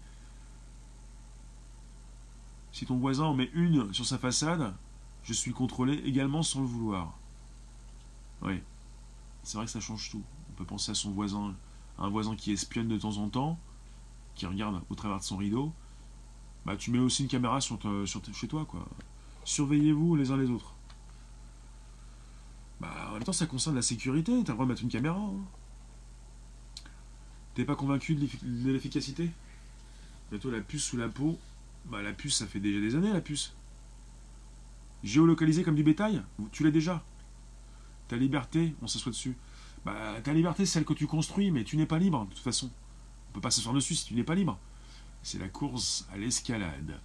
[2.79, 4.73] Si ton voisin en met une sur sa façade,
[5.25, 7.19] je suis contrôlé également sans le vouloir.
[8.41, 8.63] Oui,
[9.43, 10.23] c'est vrai que ça change tout.
[10.49, 11.57] On peut penser à son voisin,
[11.99, 13.59] à un voisin qui espionne de temps en temps,
[14.37, 15.73] qui regarde au travers de son rideau.
[16.67, 18.87] Bah, tu mets aussi une caméra sur, chez toi, quoi.
[19.45, 20.73] Surveillez-vous les uns les autres.
[22.79, 24.31] Bah, en même temps, ça concerne la sécurité.
[24.45, 25.19] T'as le droit de mettre une caméra.
[25.19, 25.35] Hein.
[27.55, 29.33] T'es pas convaincu de l'efficacité?
[30.31, 31.41] Bientôt la puce sous la peau.
[31.87, 33.55] Bah, la puce, ça fait déjà des années, la puce.
[35.03, 36.23] Géolocalisé comme du bétail
[36.53, 37.05] Tu l'as déjà.
[38.09, 39.37] Ta liberté, on s'assoit dessus.
[39.85, 42.43] Bah, ta liberté, c'est celle que tu construis, mais tu n'es pas libre, de toute
[42.43, 42.71] façon.
[43.31, 44.59] On peut pas s'asseoir dessus si tu n'es pas libre.
[45.23, 47.01] C'est la course à l'escalade.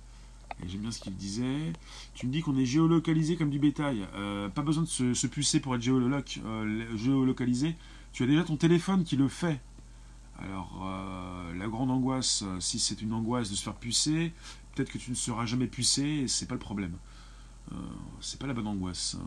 [0.63, 1.73] Et j'aime bien ce qu'il disait.
[2.13, 4.07] Tu me dis qu'on est géolocalisé comme du bétail.
[4.15, 7.75] Euh, pas besoin de se, pucer pour être euh, géolocalisé.
[8.11, 9.59] Tu as déjà ton téléphone qui le fait.
[10.39, 14.33] Alors, euh, la grande angoisse, si c'est une angoisse de se faire pucer,
[14.73, 16.97] peut-être que tu ne seras jamais pucé et c'est pas le problème.
[18.21, 19.17] c'est pas la bonne angoisse.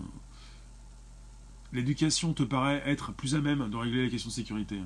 [1.72, 4.80] L'éducation te paraît être plus à même de régler les questions de sécurité.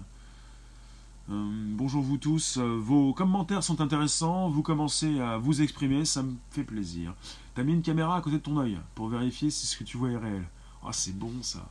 [1.31, 6.25] Euh, bonjour vous tous, euh, vos commentaires sont intéressants, vous commencez à vous exprimer, ça
[6.25, 7.15] me fait plaisir.
[7.55, 9.97] T'as mis une caméra à côté de ton œil pour vérifier si ce que tu
[9.97, 10.43] vois est réel.
[10.83, 11.69] Ah c'est bon ça.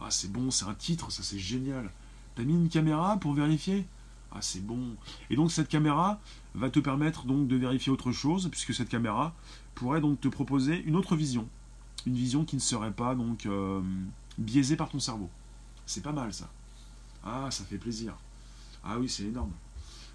[0.00, 1.90] Ah c'est bon, c'est un titre, ça c'est génial.
[2.36, 3.86] T'as mis une caméra pour vérifier?
[4.30, 4.94] Ah c'est bon.
[5.30, 6.20] Et donc cette caméra
[6.54, 9.34] va te permettre donc de vérifier autre chose, puisque cette caméra
[9.74, 11.48] pourrait donc te proposer une autre vision.
[12.06, 13.80] Une vision qui ne serait pas donc euh,
[14.38, 15.28] biaisée par ton cerveau.
[15.86, 16.50] C'est pas mal ça.
[17.24, 18.14] Ah, ça fait plaisir.
[18.82, 19.52] Ah oui, c'est énorme.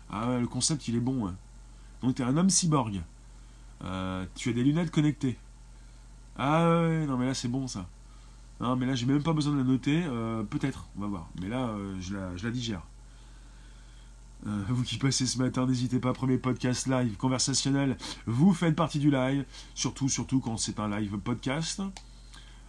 [0.10, 1.34] Ah le concept, il est bon.
[2.02, 3.02] Donc, tu es un homme cyborg.
[3.84, 5.38] Euh, tu as des lunettes connectées.
[6.38, 7.88] Ah ouais, non mais là c'est bon ça.
[8.60, 10.04] Non mais là j'ai même pas besoin de la noter.
[10.06, 11.30] Euh, peut-être, on va voir.
[11.42, 12.82] Mais là je, la, digère.
[14.48, 19.00] Euh, vous qui passez ce matin, n'hésitez pas, premier podcast live conversationnel, vous faites partie
[19.00, 21.82] du live, surtout, surtout quand c'est un live podcast.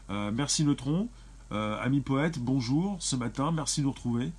[0.09, 1.09] merci Neutron,
[1.51, 4.33] ami poète, bonjour ce matin, merci de nous retrouver.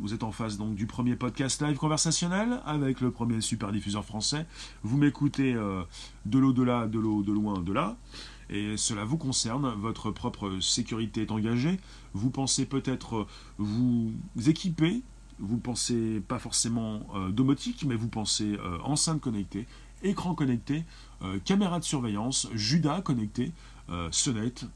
[0.00, 4.04] Vous êtes en face donc du premier podcast live conversationnel avec le premier super diffuseur
[4.04, 4.46] français.
[4.84, 5.82] Vous m'écoutez euh,
[6.24, 7.96] de l'au-delà, de l'eau, de loin, de là.
[8.48, 11.80] Et cela vous concerne, votre propre sécurité est engagée.
[12.14, 13.26] Vous pensez peut-être
[13.58, 14.14] vous
[14.46, 15.02] équiper,
[15.38, 19.66] vous pensez pas forcément euh, domotique, mais vous pensez euh, enceinte connectée,
[20.02, 20.84] écran connecté,
[21.44, 23.50] caméra de surveillance, Judas connecté,
[24.12, 24.66] sonnette.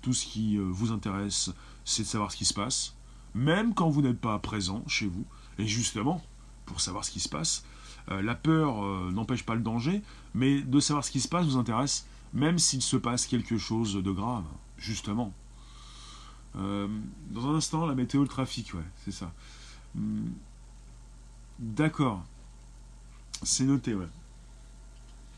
[0.00, 1.52] Tout ce qui vous intéresse,
[1.84, 2.94] c'est de savoir ce qui se passe
[3.34, 5.24] même quand vous n'êtes pas présent chez vous.
[5.58, 6.22] Et justement,
[6.66, 7.64] pour savoir ce qui se passe,
[8.10, 10.02] euh, la peur euh, n'empêche pas le danger,
[10.34, 13.94] mais de savoir ce qui se passe vous intéresse, même s'il se passe quelque chose
[13.94, 14.44] de grave,
[14.78, 15.32] justement.
[16.56, 16.88] Euh,
[17.30, 19.32] dans un instant, la météo, le trafic, ouais, c'est ça.
[19.94, 20.30] Hmm.
[21.58, 22.24] D'accord.
[23.42, 24.06] C'est noté, ouais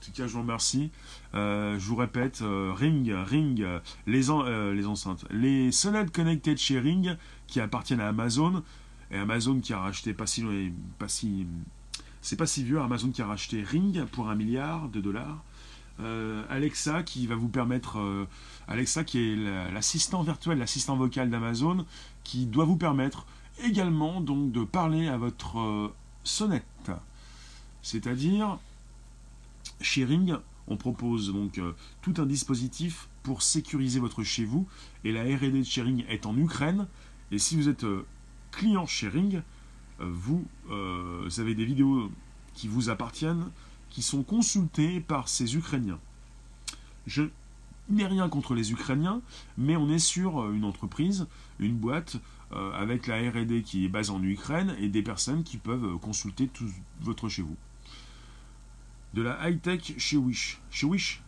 [0.06, 0.90] tout cas, je vous remercie.
[1.34, 3.66] Euh, je vous répète, euh, Ring, Ring,
[4.06, 7.16] les, euh, les enceintes, les sonnettes connected chez Ring
[7.46, 8.62] qui appartiennent à Amazon
[9.10, 11.46] et Amazon qui a racheté pas si pas si
[12.22, 15.42] c'est pas si vieux Amazon qui a racheté Ring pour un milliard de dollars.
[16.50, 18.26] Alexa qui va vous permettre
[18.68, 19.36] Alexa qui est
[19.72, 21.86] l'assistant virtuel, l'assistant vocal d'Amazon
[22.22, 23.26] qui doit vous permettre
[23.64, 25.92] également donc de parler à votre
[26.22, 26.90] sonnette.
[27.82, 28.58] C'est-à-dire
[29.80, 30.36] chez Ring,
[30.68, 34.66] on propose donc euh, tout un dispositif pour sécuriser votre chez vous.
[35.04, 36.86] Et la RD de Sharing est en Ukraine.
[37.30, 38.04] Et si vous êtes euh,
[38.50, 39.42] client chez Ring,
[40.00, 40.44] euh, vous,
[41.38, 42.10] avez des vidéos
[42.54, 43.50] qui vous appartiennent,
[44.02, 45.98] sont consultées par ces Ukrainiens.
[47.06, 47.24] Je
[47.88, 49.20] n'ai rien contre les Ukrainiens,
[49.56, 51.26] mais on est sur une entreprise,
[51.60, 52.16] une boîte,
[52.50, 56.68] avec la RD qui est basée en Ukraine et des personnes qui peuvent consulter tout
[57.00, 57.56] votre chez vous
[59.16, 60.60] de la high-tech chez Wish.
[60.70, 61.22] Chez Wish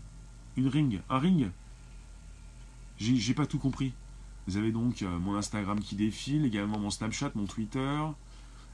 [0.57, 1.51] Une ring Un ring?
[2.99, 3.95] J'ai pas tout compris.
[4.47, 8.01] Vous avez donc euh, mon Instagram qui défile, également mon Snapchat, mon Twitter.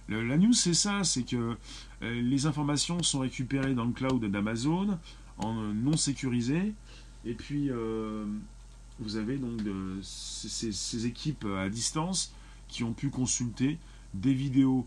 [0.08, 1.56] La news, c'est ça, c'est que
[2.02, 4.98] euh, les informations sont récupérées dans le cloud d'Amazon,
[5.38, 6.74] en euh, non sécurisé.
[7.24, 7.70] Et puis,
[9.00, 9.58] vous avez donc
[10.02, 12.34] ces, équipes à distance
[12.68, 13.78] qui ont pu consulter
[14.12, 14.86] des vidéos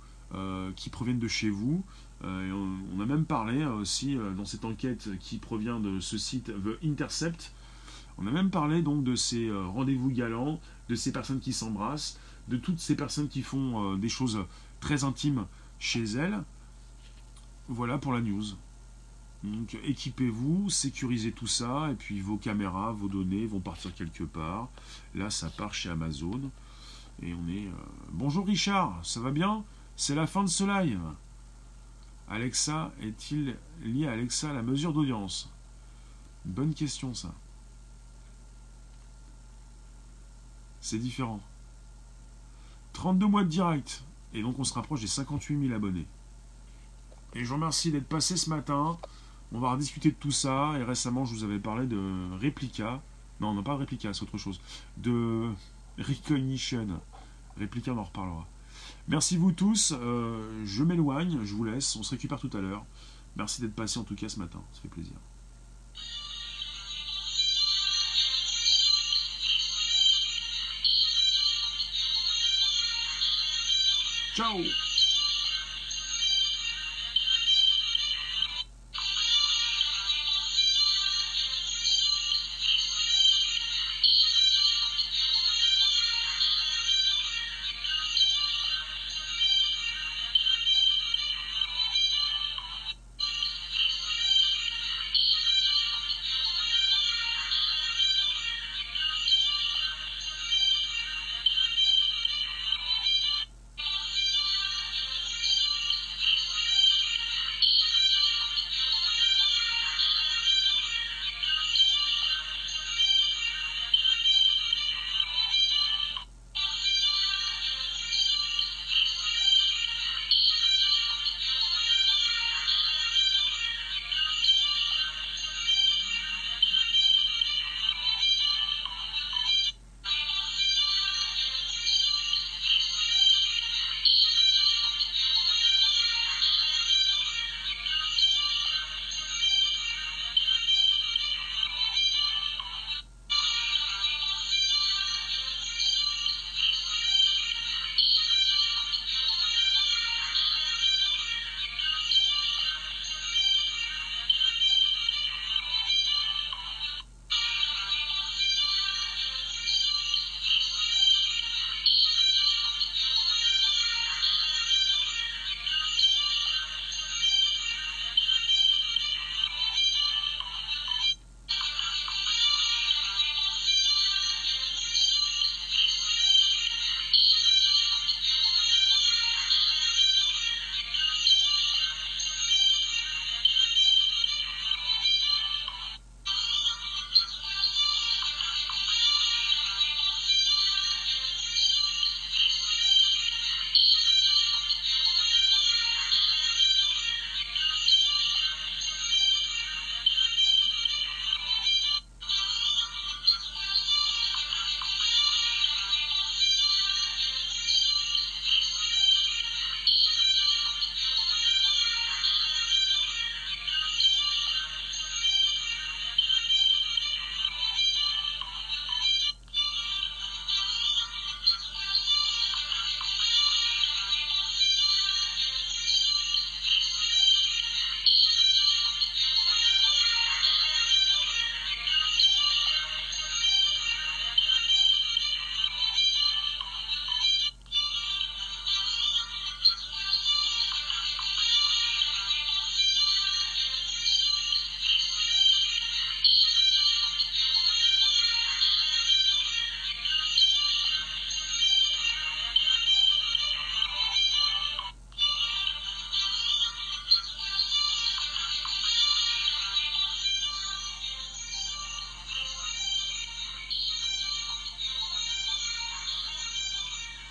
[0.76, 1.84] qui proviennent de chez vous,
[2.24, 6.18] euh, on, a même parlé euh, aussi euh, dans cette enquête qui provient de ce
[6.18, 7.54] site The Intercept.
[8.18, 12.58] On a même parlé donc de ces rendez-vous galants, de ces personnes qui s'embrassent, de
[12.58, 14.40] toutes ces personnes qui font des choses
[14.80, 15.46] très intimes
[15.80, 16.42] chez elles.
[17.68, 18.46] Voilà pour la news.
[19.44, 24.70] Donc équipez-vous, sécurisez tout ça, et puis vos caméras, vos données vont partir quelque part.
[25.16, 26.50] Là, ça part chez Amazon.
[27.22, 27.68] Et on est...
[28.12, 29.64] Bonjour Richard, ça va bien?
[29.96, 31.02] C'est la fin de ce live.
[32.30, 35.50] Alexa est-il lié à Alexa la mesure d'audience?
[36.46, 37.34] Bonne question ça.
[40.82, 41.42] C'est différent.
[42.94, 44.04] 32 mois de direct.
[44.34, 46.06] Et donc on se rapproche des 58 000 abonnés.
[47.34, 48.98] Et je vous remercie d'être passé ce matin.
[49.52, 50.74] On va rediscuter de tout ça.
[50.80, 51.98] Et récemment, je vous avais parlé de
[52.42, 53.02] Replica.
[53.40, 54.60] Non, non, pas de Replica, c'est autre chose.
[54.98, 55.50] De
[55.98, 56.88] Recognition.
[57.60, 58.48] Replica, on en reparlera.
[59.08, 59.94] Merci vous tous.
[59.96, 61.96] Euh, je m'éloigne, je vous laisse.
[61.96, 62.86] On se récupère tout à l'heure.
[63.36, 64.62] Merci d'être passé en tout cas ce matin.
[64.74, 65.14] Ça fait plaisir.
[74.38, 74.87] Tchau!